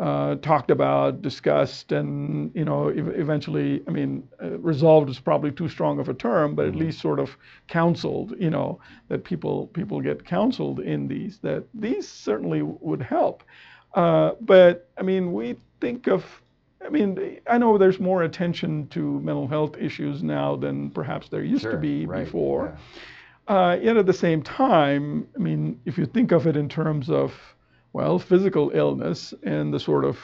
uh, 0.00 0.36
talked 0.36 0.70
about, 0.70 1.20
discussed, 1.20 1.92
and 1.92 2.50
you 2.54 2.64
know, 2.64 2.88
eventually, 2.88 3.82
I 3.86 3.90
mean, 3.90 4.26
uh, 4.42 4.58
resolved 4.58 5.10
is 5.10 5.20
probably 5.20 5.52
too 5.52 5.68
strong 5.68 6.00
of 6.00 6.08
a 6.08 6.14
term, 6.14 6.54
but 6.54 6.64
at 6.64 6.70
mm-hmm. 6.72 6.80
least 6.80 7.00
sort 7.00 7.20
of 7.20 7.36
counseled. 7.68 8.34
You 8.38 8.48
know, 8.48 8.80
that 9.08 9.24
people 9.24 9.66
people 9.68 10.00
get 10.00 10.24
counseled 10.24 10.80
in 10.80 11.06
these. 11.06 11.38
That 11.42 11.64
these 11.74 12.08
certainly 12.08 12.62
would 12.62 13.02
help. 13.02 13.42
Uh, 13.92 14.32
but 14.40 14.88
I 14.96 15.02
mean, 15.02 15.32
we 15.32 15.56
think 15.82 16.06
of. 16.06 16.24
I 16.82 16.88
mean, 16.88 17.38
I 17.46 17.58
know 17.58 17.76
there's 17.76 18.00
more 18.00 18.22
attention 18.22 18.88
to 18.88 19.20
mental 19.20 19.46
health 19.46 19.76
issues 19.76 20.22
now 20.22 20.56
than 20.56 20.88
perhaps 20.90 21.28
there 21.28 21.44
used 21.44 21.62
sure, 21.62 21.72
to 21.72 21.76
be 21.76 22.06
right, 22.06 22.24
before. 22.24 22.74
Yeah. 23.48 23.54
Uh, 23.54 23.74
yet 23.74 23.98
at 23.98 24.06
the 24.06 24.14
same 24.14 24.42
time, 24.42 25.28
I 25.36 25.40
mean, 25.40 25.78
if 25.84 25.98
you 25.98 26.06
think 26.06 26.32
of 26.32 26.46
it 26.46 26.56
in 26.56 26.70
terms 26.70 27.10
of 27.10 27.34
well, 27.92 28.18
physical 28.18 28.70
illness 28.74 29.34
and 29.42 29.72
the 29.74 29.80
sort 29.80 30.04
of, 30.04 30.18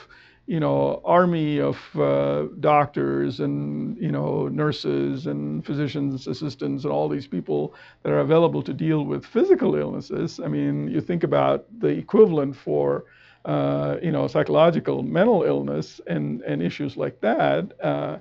you 0.47 0.61
know, 0.61 1.01
army 1.05 1.59
of 1.61 1.77
uh, 1.97 2.47
doctors 2.61 3.41
and, 3.41 3.97
you 3.99 4.13
know, 4.13 4.47
nurses 4.49 5.27
and 5.27 5.67
physicians 5.67 6.29
assistants 6.29 6.85
and 6.85 6.93
all 6.93 7.09
these 7.09 7.27
people 7.27 7.75
that 8.03 8.13
are 8.13 8.21
available 8.21 8.63
to 8.63 8.73
deal 8.73 9.05
with 9.05 9.27
physical 9.27 9.75
illnesses. 9.75 10.39
I 10.39 10.47
mean, 10.49 10.89
you 10.89 11.01
think 11.01 11.25
about 11.25 11.67
the 11.81 11.89
equivalent 11.89 12.55
for, 12.57 13.07
uh, 13.45 13.97
you 14.01 14.13
know, 14.13 14.29
psychological 14.29 15.03
mental 15.03 15.43
illness 15.43 16.01
and, 16.07 16.43
and 16.43 16.63
issues 16.63 16.97
like 16.97 17.21
that. 17.23 17.73
Uh, 17.83 18.19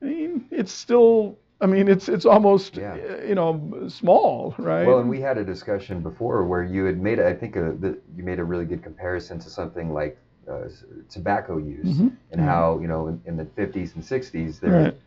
I 0.00 0.04
mean, 0.04 0.46
it's 0.50 0.72
still 0.72 1.38
I 1.62 1.66
mean, 1.66 1.86
it's 1.86 2.08
it's 2.08 2.26
almost 2.26 2.76
yeah. 2.76 2.96
you 3.24 3.36
know 3.36 3.86
small, 3.88 4.54
right? 4.58 4.84
Well, 4.84 4.98
and 4.98 5.08
we 5.08 5.20
had 5.20 5.38
a 5.38 5.44
discussion 5.44 6.00
before 6.00 6.44
where 6.44 6.64
you 6.64 6.84
had 6.84 7.00
made, 7.00 7.20
I 7.20 7.32
think, 7.32 7.54
a, 7.54 7.72
the, 7.78 7.98
you 8.16 8.24
made 8.24 8.40
a 8.40 8.44
really 8.44 8.64
good 8.64 8.82
comparison 8.82 9.38
to 9.38 9.48
something 9.48 9.92
like 9.92 10.18
uh, 10.50 10.62
tobacco 11.08 11.58
use 11.58 11.86
mm-hmm. 11.86 12.08
and 12.32 12.40
mm-hmm. 12.40 12.44
how 12.44 12.80
you 12.80 12.88
know 12.88 13.06
in, 13.06 13.22
in, 13.26 13.36
the 13.36 13.44
50s 13.44 13.94
and 13.94 14.02
60s 14.02 14.58
there. 14.58 14.82
Right. 14.82 15.00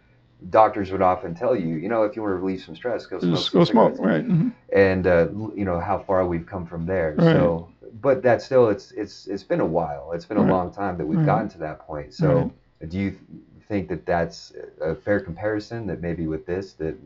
Doctors 0.50 0.92
would 0.92 1.02
often 1.02 1.34
tell 1.34 1.56
you, 1.56 1.76
you 1.76 1.90
know, 1.90 2.04
if 2.04 2.16
you 2.16 2.22
want 2.22 2.34
to 2.34 2.38
relieve 2.38 2.62
some 2.62 2.76
stress, 2.76 3.06
go 3.06 3.20
smoke. 3.20 3.36
Just 3.36 3.52
go 3.52 3.64
smoke, 3.64 3.96
right? 4.00 4.26
Mm-hmm. 4.26 4.50
And 4.74 5.08
uh, 5.08 5.28
you 5.56 5.66
know 5.66 5.80
how 5.80 6.00
far 6.00 6.26
we've 6.26 6.46
come 6.46 6.66
from 6.66 6.86
there. 6.86 7.16
Right. 7.18 7.34
So, 7.34 7.70
but 8.02 8.24
that 8.24 8.42
still, 8.42 8.70
it's 8.70 8.92
it's 8.92 9.28
it's 9.28 9.44
been 9.44 9.60
a 9.60 9.66
while. 9.66 10.14
It's 10.14 10.26
been 10.26 10.38
a 10.38 10.42
right. 10.42 10.50
long 10.50 10.74
time 10.74 10.98
that 11.00 11.06
we've 11.06 11.26
gotten 11.26 11.50
to 11.50 11.58
that 11.60 11.80
point. 11.80 12.14
So, 12.14 12.54
do 12.88 12.98
you 12.98 13.18
think 13.68 13.90
that 13.90 14.06
that's 14.06 14.54
a 14.82 14.96
fair 14.96 15.20
comparison? 15.20 15.88
That 15.88 16.02
maybe 16.02 16.28
with 16.28 16.46
this, 16.46 16.74
that, 16.74 16.98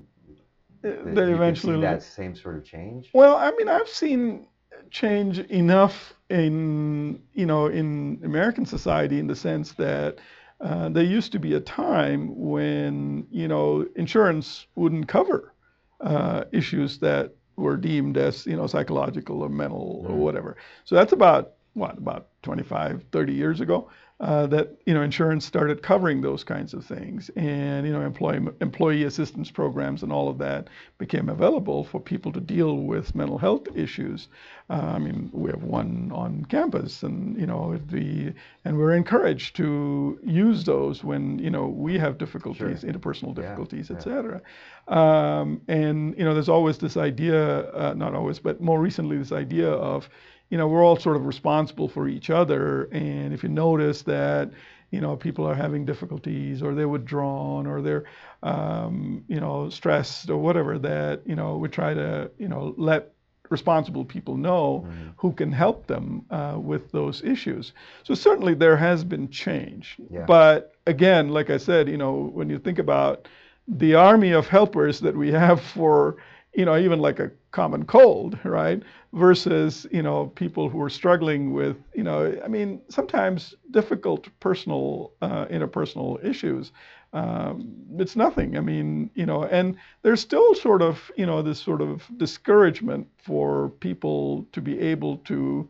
that, 0.82 1.16
that 1.16 1.30
eventually 1.30 1.80
that 1.82 2.04
same 2.04 2.36
sort 2.36 2.58
of 2.58 2.64
change. 2.64 3.10
Well, 3.14 3.36
I 3.36 3.52
mean, 3.52 3.68
I've 3.68 3.90
seen 3.90 4.48
change 4.92 5.40
enough 5.40 6.14
in 6.30 7.22
you 7.34 7.46
know 7.46 7.68
in 7.68 8.20
American 8.24 8.66
society 8.66 9.20
in 9.20 9.28
the 9.28 9.36
sense 9.36 9.74
that 9.74 10.20
uh, 10.62 10.90
there 10.90 11.04
used 11.04 11.32
to 11.32 11.40
be 11.40 11.54
a 11.54 11.60
time 11.60 12.34
when 12.38 13.26
you 13.32 13.48
know 13.48 13.88
insurance 13.96 14.68
wouldn't 14.76 15.08
cover 15.08 15.54
uh, 16.02 16.44
issues 16.52 17.00
that 17.00 17.34
were 17.56 17.78
deemed 17.78 18.18
as 18.18 18.46
you 18.46 18.56
know 18.56 18.68
psychological 18.68 19.42
or 19.42 19.50
mental 19.50 20.06
mm. 20.06 20.12
or 20.12 20.16
whatever. 20.16 20.58
So 20.86 20.96
that's 20.96 21.14
about 21.14 21.54
what 21.74 21.98
about 21.98 22.28
25, 22.44 23.06
30 23.12 23.34
years 23.34 23.62
ago 23.62 23.90
uh, 24.20 24.46
that 24.48 24.76
you 24.86 24.94
know 24.94 25.02
insurance 25.02 25.46
started 25.46 25.82
covering 25.82 26.22
those 26.22 26.44
kinds 26.44 26.74
of 26.74 26.86
things, 26.86 27.30
and 27.38 27.88
you 27.88 27.94
know 27.94 28.02
employee 28.02 28.46
employee 28.60 29.04
assistance 29.04 29.50
programs 29.50 30.04
and 30.04 30.12
all 30.12 30.28
of 30.28 30.38
that 30.38 30.68
became 30.98 31.30
available 31.30 31.86
for 31.86 32.02
people 32.02 32.32
to 32.34 32.42
deal 32.42 32.78
with 32.78 33.16
mental 33.16 33.38
health 33.38 33.68
issues. 33.76 34.28
Uh, 34.70 34.94
I 34.96 35.00
mean, 35.00 35.30
we 35.32 35.50
have 35.52 35.64
one 35.64 36.12
on 36.14 36.46
campus, 36.46 37.02
and 37.04 37.40
you 37.40 37.48
know 37.48 37.80
the 37.90 38.34
and 38.66 38.78
we're 38.78 38.94
encouraged 38.94 39.56
to 39.56 40.20
use 40.24 40.66
those 40.66 41.02
when 41.02 41.40
you 41.40 41.50
know 41.50 41.68
we 41.68 41.98
have 41.98 42.18
difficulties, 42.18 42.82
sure. 42.82 42.92
interpersonal 42.92 43.34
difficulties, 43.34 43.90
yeah, 43.90 43.96
etc. 43.96 44.42
Yeah. 44.42 45.40
Um, 45.40 45.62
and 45.68 46.18
you 46.18 46.26
know, 46.26 46.34
there's 46.34 46.50
always 46.50 46.78
this 46.78 46.98
idea, 46.98 47.72
uh, 47.72 47.94
not 47.96 48.14
always, 48.16 48.40
but 48.40 48.60
more 48.60 48.82
recently, 48.82 49.18
this 49.18 49.32
idea 49.32 49.70
of 49.70 50.10
you 50.50 50.58
know, 50.58 50.68
we're 50.68 50.84
all 50.84 50.98
sort 50.98 51.16
of 51.16 51.26
responsible 51.26 51.88
for 51.88 52.08
each 52.08 52.30
other. 52.30 52.84
And 52.92 53.34
if 53.34 53.44
you 53.44 53.50
notice 53.50 54.02
that, 54.04 54.52
you 54.92 55.02
know, 55.02 55.16
people 55.16 55.48
are 55.48 55.54
having 55.54 55.86
difficulties 55.86 56.64
or 56.64 56.74
they're 56.74 56.88
withdrawn 56.88 57.68
or 57.68 57.82
they're, 57.82 58.06
um, 58.42 59.24
you 59.28 59.40
know, 59.40 59.70
stressed 59.70 60.30
or 60.30 60.38
whatever, 60.38 60.80
that, 60.80 61.22
you 61.26 61.36
know, 61.36 61.58
we 61.58 61.70
try 61.70 61.94
to, 61.94 62.32
you 62.40 62.48
know, 62.48 62.74
let 62.78 63.14
responsible 63.50 64.06
people 64.06 64.38
know 64.38 64.86
mm-hmm. 64.88 65.10
who 65.18 65.32
can 65.34 65.52
help 65.52 65.88
them 65.88 66.26
uh, 66.30 66.58
with 66.58 66.92
those 66.92 67.24
issues. 67.24 67.74
So 68.04 68.14
certainly 68.14 68.54
there 68.54 68.78
has 68.78 69.04
been 69.04 69.30
change. 69.30 69.98
Yeah. 70.10 70.26
But 70.26 70.76
again, 70.86 71.30
like 71.30 71.50
I 71.50 71.58
said, 71.58 71.88
you 71.88 71.98
know, 71.98 72.32
when 72.34 72.50
you 72.50 72.60
think 72.60 72.80
about 72.80 73.28
the 73.68 73.96
army 73.96 74.32
of 74.32 74.48
helpers 74.48 75.00
that 75.02 75.16
we 75.16 75.32
have 75.32 75.62
for, 75.62 76.18
you 76.60 76.66
know, 76.66 76.78
even 76.78 77.00
like 77.00 77.22
a 77.22 77.32
common 77.52 77.86
cold, 77.86 78.38
right? 78.44 78.84
Versus, 79.14 79.88
you 79.92 80.04
know, 80.04 80.28
people 80.28 80.68
who 80.68 80.82
are 80.82 80.90
struggling 80.90 81.54
with, 81.54 81.78
you 81.96 82.04
know, 82.04 82.38
I 82.44 82.50
mean, 82.50 82.82
sometimes 82.90 83.56
difficult 83.72 84.28
personal, 84.42 85.14
uh, 85.22 85.46
interpersonal 85.46 86.22
issues. 86.22 86.74
Um, 87.14 87.74
it's 87.98 88.18
nothing. 88.18 88.58
I 88.58 88.60
mean, 88.60 89.10
you 89.16 89.26
know, 89.26 89.46
and 89.46 89.78
there's 90.02 90.20
still 90.20 90.54
sort 90.54 90.82
of, 90.82 91.10
you 91.16 91.26
know, 91.26 91.42
this 91.42 91.62
sort 91.62 91.82
of 91.82 92.04
discouragement 92.18 93.08
for 93.18 93.70
people 93.80 94.46
to 94.52 94.60
be 94.60 94.78
able 94.82 95.16
to, 95.32 95.70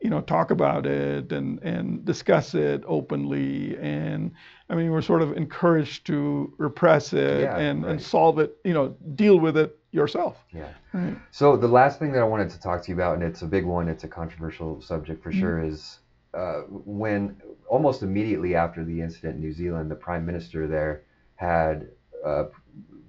you 0.00 0.08
know, 0.08 0.22
talk 0.22 0.50
about 0.50 0.86
it 0.86 1.32
and, 1.32 1.62
and 1.62 2.02
discuss 2.06 2.54
it 2.54 2.82
openly. 2.86 3.76
And 3.76 4.32
I 4.70 4.74
mean, 4.74 4.90
we're 4.90 5.02
sort 5.02 5.20
of 5.20 5.36
encouraged 5.36 6.06
to 6.06 6.54
repress 6.56 7.12
it 7.12 7.42
yeah, 7.42 7.58
and, 7.58 7.84
right. 7.84 7.92
and 7.92 8.02
solve 8.02 8.38
it, 8.38 8.56
you 8.64 8.72
know, 8.72 8.96
deal 9.14 9.38
with 9.38 9.58
it 9.58 9.76
yourself. 9.92 10.36
Yeah. 10.52 10.68
Right. 10.92 11.16
So 11.30 11.56
the 11.56 11.68
last 11.68 11.98
thing 11.98 12.12
that 12.12 12.20
I 12.20 12.24
wanted 12.24 12.50
to 12.50 12.60
talk 12.60 12.82
to 12.82 12.88
you 12.88 12.94
about, 12.94 13.14
and 13.14 13.22
it's 13.22 13.42
a 13.42 13.46
big 13.46 13.64
one, 13.64 13.88
it's 13.88 14.04
a 14.04 14.08
controversial 14.08 14.80
subject 14.80 15.22
for 15.22 15.30
mm-hmm. 15.30 15.40
sure, 15.40 15.62
is 15.62 15.98
uh, 16.34 16.62
when 16.68 17.40
almost 17.68 18.02
immediately 18.02 18.54
after 18.54 18.84
the 18.84 19.00
incident 19.00 19.36
in 19.36 19.40
New 19.40 19.52
Zealand, 19.52 19.90
the 19.90 19.96
prime 19.96 20.24
minister 20.24 20.66
there 20.66 21.02
had 21.36 21.88
uh, 22.24 22.44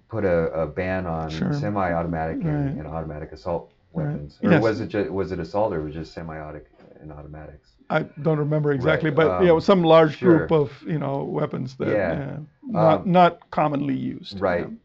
put 0.10 0.26
a, 0.26 0.52
a, 0.54 0.67
ban 0.67 1.06
on 1.06 1.30
sure. 1.30 1.54
semi-automatic 1.54 2.38
right. 2.38 2.46
and, 2.46 2.80
and, 2.80 2.88
automatic 2.88 3.32
assault 3.32 3.72
weapons. 3.91 4.39
Right. 4.41 4.50
Or 4.50 4.52
yes. 4.54 4.63
was 4.63 4.80
it 4.80 4.88
just, 4.88 5.10
was 5.10 5.32
it 5.32 5.39
assault 5.39 5.74
or 5.74 5.82
was 5.82 5.96
it 5.96 6.00
just 6.00 6.13
semi-automatic 6.13 6.72
and 7.02 7.12
automatics? 7.12 7.70
I 7.89 8.04
don't 8.22 8.39
remember 8.39 8.72
exactly, 8.72 9.10
right. 9.10 9.15
but 9.17 9.28
um, 9.32 9.41
you 9.41 9.50
know, 9.50 9.60
some 9.60 9.84
large 9.84 10.17
sure. 10.17 10.38
group 10.48 10.52
of 10.52 10.72
you 10.88 10.98
know 10.98 11.24
weapons 11.24 11.76
that 11.76 11.89
yeah. 11.89 12.13
yeah 12.13 12.38
not 12.63 13.02
um, 13.02 13.12
not 13.12 13.52
commonly 13.52 13.98
used. 13.98 14.39
Right. 14.39 14.62
Yeah. 14.62 14.76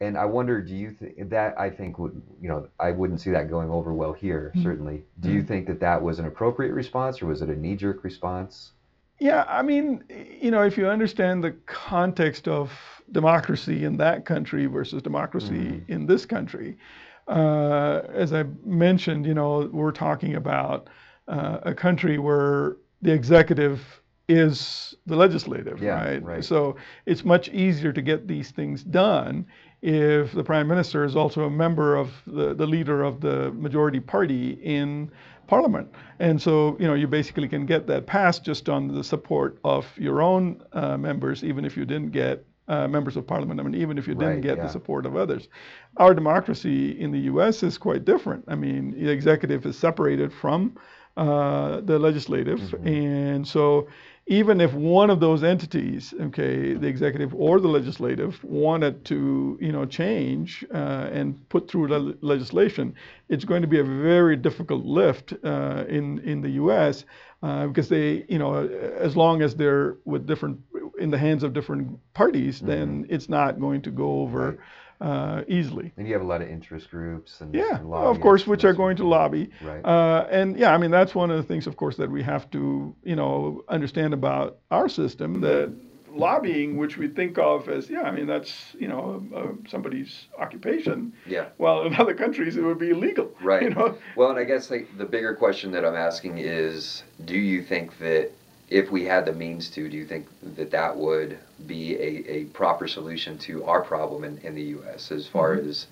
And 0.00 0.16
I 0.16 0.24
wonder, 0.24 0.62
do 0.62 0.76
you 0.76 0.92
think 0.92 1.30
that 1.30 1.58
I 1.58 1.70
think 1.70 1.98
would, 1.98 2.22
you 2.40 2.48
know, 2.48 2.68
I 2.78 2.92
wouldn't 2.92 3.20
see 3.20 3.30
that 3.30 3.50
going 3.50 3.68
over 3.70 3.92
well 3.92 4.12
here, 4.12 4.52
mm-hmm. 4.54 4.62
certainly. 4.62 5.02
Do 5.20 5.30
you 5.30 5.40
mm-hmm. 5.40 5.48
think 5.48 5.66
that 5.66 5.80
that 5.80 6.00
was 6.00 6.20
an 6.20 6.26
appropriate 6.26 6.72
response 6.72 7.20
or 7.20 7.26
was 7.26 7.42
it 7.42 7.48
a 7.48 7.56
knee 7.56 7.74
jerk 7.74 8.04
response? 8.04 8.72
Yeah, 9.18 9.44
I 9.48 9.62
mean, 9.62 10.04
you 10.40 10.52
know, 10.52 10.62
if 10.62 10.78
you 10.78 10.86
understand 10.86 11.42
the 11.42 11.50
context 11.66 12.46
of 12.46 12.70
democracy 13.10 13.84
in 13.84 13.96
that 13.96 14.24
country 14.24 14.66
versus 14.66 15.02
democracy 15.02 15.54
mm-hmm. 15.54 15.92
in 15.92 16.06
this 16.06 16.24
country, 16.24 16.78
uh, 17.26 18.02
as 18.14 18.32
I 18.32 18.44
mentioned, 18.64 19.26
you 19.26 19.34
know, 19.34 19.68
we're 19.72 19.90
talking 19.90 20.36
about 20.36 20.88
uh, 21.26 21.58
a 21.62 21.74
country 21.74 22.18
where 22.18 22.76
the 23.02 23.12
executive 23.12 24.00
is 24.28 24.94
the 25.06 25.16
legislative, 25.16 25.82
yeah, 25.82 26.04
right? 26.04 26.22
right? 26.22 26.44
So 26.44 26.76
it's 27.06 27.24
much 27.24 27.48
easier 27.48 27.92
to 27.92 28.02
get 28.02 28.28
these 28.28 28.50
things 28.50 28.84
done 28.84 29.46
if 29.82 30.32
the 30.32 30.42
prime 30.42 30.66
minister 30.66 31.04
is 31.04 31.14
also 31.14 31.44
a 31.44 31.50
member 31.50 31.96
of 31.96 32.10
the, 32.26 32.54
the 32.54 32.66
leader 32.66 33.02
of 33.02 33.20
the 33.20 33.52
majority 33.52 34.00
party 34.00 34.58
in 34.62 35.10
parliament. 35.46 35.92
And 36.18 36.40
so, 36.40 36.76
you 36.78 36.86
know, 36.86 36.94
you 36.94 37.06
basically 37.06 37.48
can 37.48 37.64
get 37.66 37.86
that 37.86 38.06
passed 38.06 38.44
just 38.44 38.68
on 38.68 38.88
the 38.88 39.04
support 39.04 39.58
of 39.64 39.86
your 39.96 40.20
own 40.20 40.62
uh, 40.72 40.96
members, 40.96 41.42
even 41.42 41.64
if 41.64 41.76
you 41.76 41.84
didn't 41.84 42.10
get 42.10 42.44
uh, 42.68 42.86
members 42.86 43.16
of 43.16 43.26
parliament. 43.26 43.58
I 43.58 43.62
mean, 43.62 43.74
even 43.74 43.98
if 43.98 44.06
you 44.06 44.14
didn't 44.14 44.34
right, 44.34 44.42
get 44.42 44.56
yeah. 44.58 44.64
the 44.64 44.68
support 44.68 45.06
of 45.06 45.16
others. 45.16 45.48
Our 45.96 46.14
democracy 46.14 47.00
in 47.00 47.10
the 47.10 47.20
U.S. 47.20 47.62
is 47.62 47.78
quite 47.78 48.04
different. 48.04 48.44
I 48.46 48.54
mean, 48.54 48.90
the 48.92 49.10
executive 49.10 49.64
is 49.64 49.78
separated 49.78 50.32
from 50.32 50.76
uh, 51.16 51.80
the 51.80 51.98
legislative, 51.98 52.60
mm-hmm. 52.60 52.86
and 52.86 53.48
so 53.48 53.88
even 54.28 54.60
if 54.60 54.74
one 54.74 55.08
of 55.08 55.20
those 55.20 55.42
entities, 55.42 56.12
okay, 56.20 56.74
the 56.74 56.86
executive 56.86 57.34
or 57.34 57.60
the 57.60 57.68
legislative, 57.68 58.42
wanted 58.44 59.02
to, 59.06 59.58
you 59.58 59.72
know, 59.72 59.86
change 59.86 60.64
uh, 60.72 61.08
and 61.10 61.48
put 61.48 61.68
through 61.68 61.88
le- 61.88 62.14
legislation, 62.20 62.94
it's 63.30 63.44
going 63.44 63.62
to 63.62 63.68
be 63.68 63.80
a 63.80 63.84
very 63.84 64.36
difficult 64.36 64.84
lift 64.84 65.32
uh, 65.44 65.84
in 65.88 66.18
in 66.20 66.42
the 66.42 66.50
U.S. 66.50 67.06
Uh, 67.42 67.68
because 67.68 67.88
they, 67.88 68.24
you 68.28 68.38
know, 68.38 68.66
as 68.98 69.16
long 69.16 69.40
as 69.40 69.56
they're 69.56 69.96
with 70.04 70.26
different 70.26 70.60
in 70.98 71.10
the 71.10 71.18
hands 71.18 71.42
of 71.42 71.54
different 71.54 71.98
parties, 72.12 72.58
mm-hmm. 72.58 72.66
then 72.66 73.06
it's 73.08 73.30
not 73.30 73.58
going 73.58 73.80
to 73.82 73.90
go 73.90 74.20
over. 74.20 74.50
Right 74.50 74.58
uh, 75.00 75.42
easily. 75.48 75.92
And 75.96 76.06
you 76.06 76.12
have 76.14 76.22
a 76.22 76.26
lot 76.26 76.42
of 76.42 76.48
interest 76.48 76.90
groups 76.90 77.40
and 77.40 77.54
yeah, 77.54 77.78
and 77.78 77.92
of 77.92 78.20
course, 78.20 78.46
which 78.46 78.64
are 78.64 78.72
going 78.72 78.96
to 78.96 79.06
lobby. 79.06 79.50
Right. 79.62 79.84
Uh, 79.84 80.26
and 80.30 80.58
yeah, 80.58 80.72
I 80.72 80.78
mean 80.78 80.90
that's 80.90 81.14
one 81.14 81.30
of 81.30 81.36
the 81.36 81.42
things, 81.42 81.66
of 81.66 81.76
course, 81.76 81.96
that 81.96 82.10
we 82.10 82.22
have 82.22 82.50
to 82.50 82.94
you 83.04 83.16
know 83.16 83.64
understand 83.68 84.14
about 84.14 84.58
our 84.70 84.88
system 84.88 85.40
that 85.42 85.72
lobbying, 86.12 86.76
which 86.76 86.96
we 86.96 87.08
think 87.08 87.38
of 87.38 87.68
as 87.68 87.88
yeah, 87.88 88.02
I 88.02 88.10
mean 88.10 88.26
that's 88.26 88.74
you 88.78 88.88
know 88.88 89.24
uh, 89.34 89.68
somebody's 89.68 90.26
occupation. 90.38 91.12
Yeah. 91.26 91.46
Well, 91.58 91.82
in 91.82 91.94
other 91.98 92.14
countries 92.14 92.56
it 92.56 92.62
would 92.62 92.78
be 92.78 92.90
illegal. 92.90 93.30
Right. 93.40 93.62
You 93.62 93.70
know? 93.70 93.98
Well, 94.16 94.30
and 94.30 94.38
I 94.38 94.44
guess 94.44 94.70
like 94.70 94.96
the 94.98 95.04
bigger 95.04 95.34
question 95.34 95.70
that 95.72 95.84
I'm 95.84 95.94
asking 95.94 96.38
is, 96.38 97.04
do 97.24 97.38
you 97.38 97.62
think 97.62 97.98
that 97.98 98.32
if 98.70 98.90
we 98.90 99.04
had 99.04 99.24
the 99.24 99.32
means 99.32 99.70
to, 99.70 99.88
do 99.88 99.96
you 99.96 100.06
think 100.06 100.26
that 100.56 100.70
that 100.70 100.96
would 100.96 101.38
be 101.66 101.96
a, 101.96 102.30
a 102.30 102.44
proper 102.46 102.86
solution 102.86 103.38
to 103.38 103.64
our 103.64 103.80
problem 103.80 104.24
in, 104.24 104.38
in 104.38 104.54
the 104.54 104.62
U.S. 104.62 105.10
as 105.10 105.26
far 105.26 105.56
mm-hmm. 105.56 105.70
as 105.70 105.86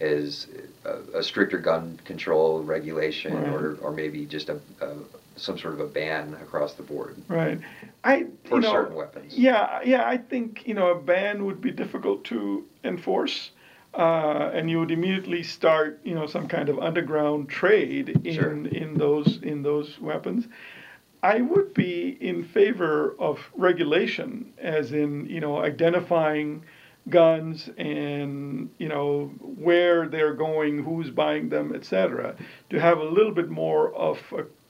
as 0.00 0.46
a, 0.84 1.18
a, 1.18 1.22
stricter 1.24 1.58
gun 1.58 1.98
control 2.04 2.62
regulation 2.62 3.34
right. 3.34 3.52
or, 3.52 3.74
or 3.80 3.90
maybe 3.90 4.24
just 4.26 4.48
a, 4.48 4.60
a, 4.80 4.94
some 5.34 5.58
sort 5.58 5.74
of 5.74 5.80
a 5.80 5.86
ban 5.86 6.34
across 6.34 6.74
the 6.74 6.84
board? 6.84 7.16
Right. 7.26 7.58
I 8.04 8.26
for 8.44 8.60
know, 8.60 8.70
certain 8.70 8.94
weapons. 8.94 9.36
Yeah, 9.36 9.80
yeah. 9.84 10.08
I 10.08 10.18
think 10.18 10.66
you 10.66 10.74
know 10.74 10.90
a 10.90 11.00
ban 11.00 11.44
would 11.46 11.60
be 11.60 11.70
difficult 11.70 12.24
to 12.24 12.64
enforce. 12.84 13.50
Uh, 13.94 14.50
and 14.52 14.70
you 14.70 14.78
would 14.78 14.90
immediately 14.90 15.42
start, 15.42 15.98
you 16.04 16.14
know, 16.14 16.26
some 16.26 16.46
kind 16.46 16.68
of 16.68 16.78
underground 16.78 17.48
trade 17.48 18.10
in 18.22 18.34
sure. 18.34 18.52
in 18.52 18.94
those 18.98 19.38
in 19.42 19.62
those 19.62 19.98
weapons. 19.98 20.46
I 21.22 21.40
would 21.40 21.74
be 21.74 22.16
in 22.20 22.44
favor 22.44 23.16
of 23.18 23.40
regulation, 23.54 24.52
as 24.58 24.92
in, 24.92 25.26
you 25.26 25.40
know, 25.40 25.58
identifying 25.58 26.64
guns 27.08 27.70
and, 27.76 28.70
you 28.78 28.88
know, 28.88 29.32
where 29.40 30.08
they're 30.08 30.34
going, 30.34 30.84
who's 30.84 31.10
buying 31.10 31.48
them, 31.48 31.74
etc. 31.74 32.36
To 32.70 32.80
have 32.80 32.98
a 32.98 33.04
little 33.04 33.32
bit 33.32 33.48
more 33.48 33.92
of, 33.94 34.18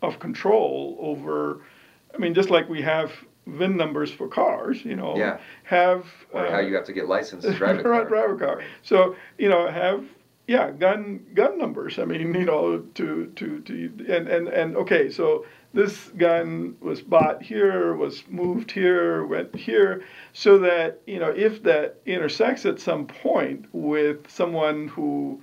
of 0.01 0.19
control 0.21 0.97
over, 1.01 1.61
I 2.15 2.19
mean, 2.19 2.35
just 2.35 2.51
like 2.51 2.69
we 2.69 2.81
have 2.83 3.13
VIN 3.47 3.77
numbers 3.77 4.11
for 4.11 4.29
cars, 4.29 4.85
you 4.85 4.97
know, 4.97 5.17
yeah. 5.17 5.39
have. 5.65 6.07
Or 6.33 6.47
uh, 6.47 6.51
how 6.53 6.61
you 6.61 6.75
have 6.75 6.85
to 6.85 6.93
get 6.93 7.09
licensed 7.09 7.47
to 7.47 7.55
drive 7.55 7.79
a 7.79 7.83
car. 7.83 8.05
drive 8.05 8.31
a 8.31 8.37
car. 8.37 8.63
So, 8.83 9.17
you 9.37 9.49
know, 9.49 9.69
have 9.69 10.05
yeah, 10.49 10.71
gun 10.71 11.27
gun 11.35 11.59
numbers. 11.59 11.99
I 11.99 12.07
mean, 12.07 12.35
you 12.35 12.47
know, 12.47 12.79
to 12.95 13.27
to 13.37 13.61
to 13.61 14.07
and 14.09 14.29
and 14.29 14.49
and 14.49 14.77
okay, 14.79 15.11
so 15.11 15.45
this 15.75 16.09
gun 16.17 16.77
was 16.81 17.03
bought 17.03 17.43
here, 17.43 17.95
was 17.95 18.25
moved 18.29 18.71
here, 18.71 19.25
went 19.27 19.55
here, 19.55 20.03
so 20.33 20.59
that 20.59 21.01
you 21.07 21.19
know 21.19 21.31
if 21.31 21.63
that 21.65 21.97
intersects 22.07 22.65
at 22.65 22.81
some 22.81 23.07
point 23.07 23.67
with 23.73 24.31
someone 24.31 24.89
who 24.89 25.43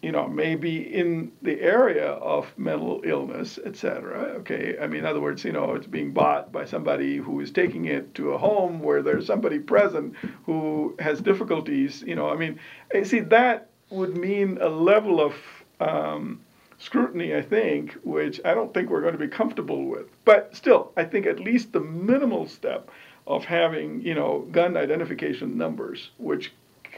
you 0.00 0.12
know 0.12 0.28
may 0.28 0.54
be 0.54 0.78
in 0.94 1.32
the 1.42 1.60
area 1.60 2.06
of 2.06 2.46
mental 2.56 3.00
illness, 3.04 3.58
etc. 3.64 4.18
Okay, 4.38 4.76
I 4.80 4.86
mean, 4.86 5.00
in 5.00 5.06
other 5.06 5.20
words, 5.20 5.44
you 5.44 5.52
know, 5.52 5.74
it's 5.74 5.88
being 5.88 6.12
bought 6.12 6.52
by 6.52 6.64
somebody 6.64 7.16
who 7.16 7.40
is 7.40 7.50
taking 7.50 7.86
it 7.86 8.14
to 8.14 8.32
a 8.32 8.38
home 8.38 8.80
where 8.80 9.02
there's 9.02 9.26
somebody 9.26 9.58
present 9.58 10.14
who 10.46 10.94
has 11.00 11.20
difficulties. 11.20 12.02
You 12.06 12.14
know, 12.14 12.30
I 12.30 12.36
mean, 12.36 12.60
see 13.02 13.20
that 13.20 13.70
would 13.90 14.16
mean 14.16 14.58
a 14.60 14.68
level 14.68 15.20
of 15.20 15.34
um, 15.80 16.44
scrutiny, 16.78 17.34
I 17.34 17.42
think, 17.42 17.94
which 18.04 18.40
I 18.44 18.54
don't 18.54 18.72
think 18.72 18.88
we're 18.88 19.00
going 19.00 19.12
to 19.12 19.18
be 19.18 19.28
comfortable 19.28 19.84
with. 19.84 20.06
But 20.24 20.56
still, 20.56 20.92
I 20.96 21.04
think 21.04 21.26
at 21.26 21.40
least 21.40 21.72
the 21.72 21.80
minimal 21.80 22.46
step 22.46 22.90
of 23.26 23.44
having, 23.44 24.00
you 24.00 24.14
know, 24.14 24.46
gun 24.52 24.76
identification 24.76 25.58
numbers, 25.58 26.10
which 26.16 26.52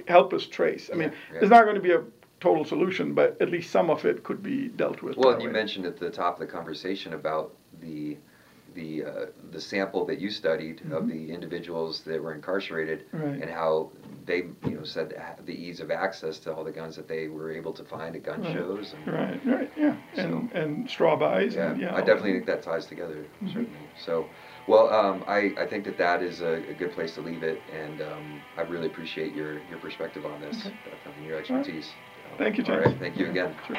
help 0.07 0.33
us 0.33 0.47
trace. 0.47 0.91
I 0.93 0.97
mean, 0.97 1.09
yeah, 1.11 1.35
yeah. 1.35 1.41
it's 1.41 1.51
not 1.51 1.65
going 1.65 1.75
to 1.75 1.81
be 1.81 1.93
a 1.93 2.03
total 2.41 2.65
solution, 2.65 3.15
but 3.15 3.37
at 3.41 3.51
least 3.51 3.71
some 3.71 3.91
of 3.91 4.05
it 4.05 4.23
could 4.23 4.43
be 4.43 4.69
dealt 4.69 5.03
with. 5.03 5.17
Well, 5.17 5.41
you 5.41 5.47
way. 5.47 5.53
mentioned 5.53 5.87
at 5.87 5.99
the 5.99 6.11
top 6.11 6.41
of 6.41 6.47
the 6.47 6.53
conversation 6.53 7.15
about 7.15 7.55
the 7.81 8.17
the 8.75 9.05
uh, 9.05 9.27
the 9.53 9.61
sample 9.61 10.05
that 10.07 10.21
you 10.21 10.31
studied 10.31 10.79
mm-hmm. 10.79 10.93
of 10.93 11.09
the 11.09 11.33
individuals 11.33 12.03
that 12.07 12.23
were 12.23 12.35
incarcerated 12.35 13.05
right. 13.13 13.41
and 13.41 13.51
how 13.51 13.91
they 14.27 14.45
you 14.65 14.71
know 14.71 14.85
said 14.85 15.15
the 15.45 15.53
ease 15.53 15.81
of 15.81 15.91
access 15.91 16.39
to 16.39 16.53
all 16.53 16.65
the 16.65 16.71
guns 16.71 16.97
that 16.97 17.09
they 17.09 17.29
were 17.29 17.51
able 17.51 17.73
to 17.73 17.85
find 17.85 18.15
at 18.17 18.23
gun 18.23 18.43
right. 18.43 18.53
shows 18.55 18.95
and, 18.95 19.13
right 19.13 19.47
right 19.47 19.73
yeah 19.77 19.97
so, 20.15 20.23
and 20.23 20.53
and 20.53 20.91
straw 20.91 21.17
buys 21.17 21.55
yeah, 21.55 21.73
and, 21.73 21.81
yeah 21.81 21.95
I 21.95 21.99
definitely 22.01 22.33
think 22.33 22.47
that 22.47 22.63
ties 22.63 22.87
together 22.87 23.25
mm-hmm. 23.37 23.49
certainly 23.49 23.71
so 24.05 24.27
well 24.69 24.89
um, 24.93 25.25
I, 25.27 25.53
I 25.59 25.67
think 25.67 25.85
that 25.85 25.99
that 25.99 26.23
is 26.23 26.41
a, 26.41 26.63
a 26.71 26.75
good 26.75 26.93
place 26.93 27.15
to 27.15 27.21
leave 27.23 27.43
it 27.43 27.61
and 27.73 28.03
um, 28.03 28.43
I 28.57 28.63
really 28.63 28.87
appreciate 28.87 29.35
your 29.35 29.61
your 29.69 29.79
perspective 29.81 30.25
on 30.27 30.41
this 30.41 30.57
okay. 30.67 30.77
uh, 31.07 31.27
your 31.27 31.39
expertise 31.39 31.89
right. 32.31 32.39
thank 32.39 32.59
you 32.59 32.65
James. 32.65 32.85
all 32.85 32.91
right 32.91 33.01
thank 33.01 33.17
you 33.17 33.31
again 33.31 33.57
sure. 33.67 33.77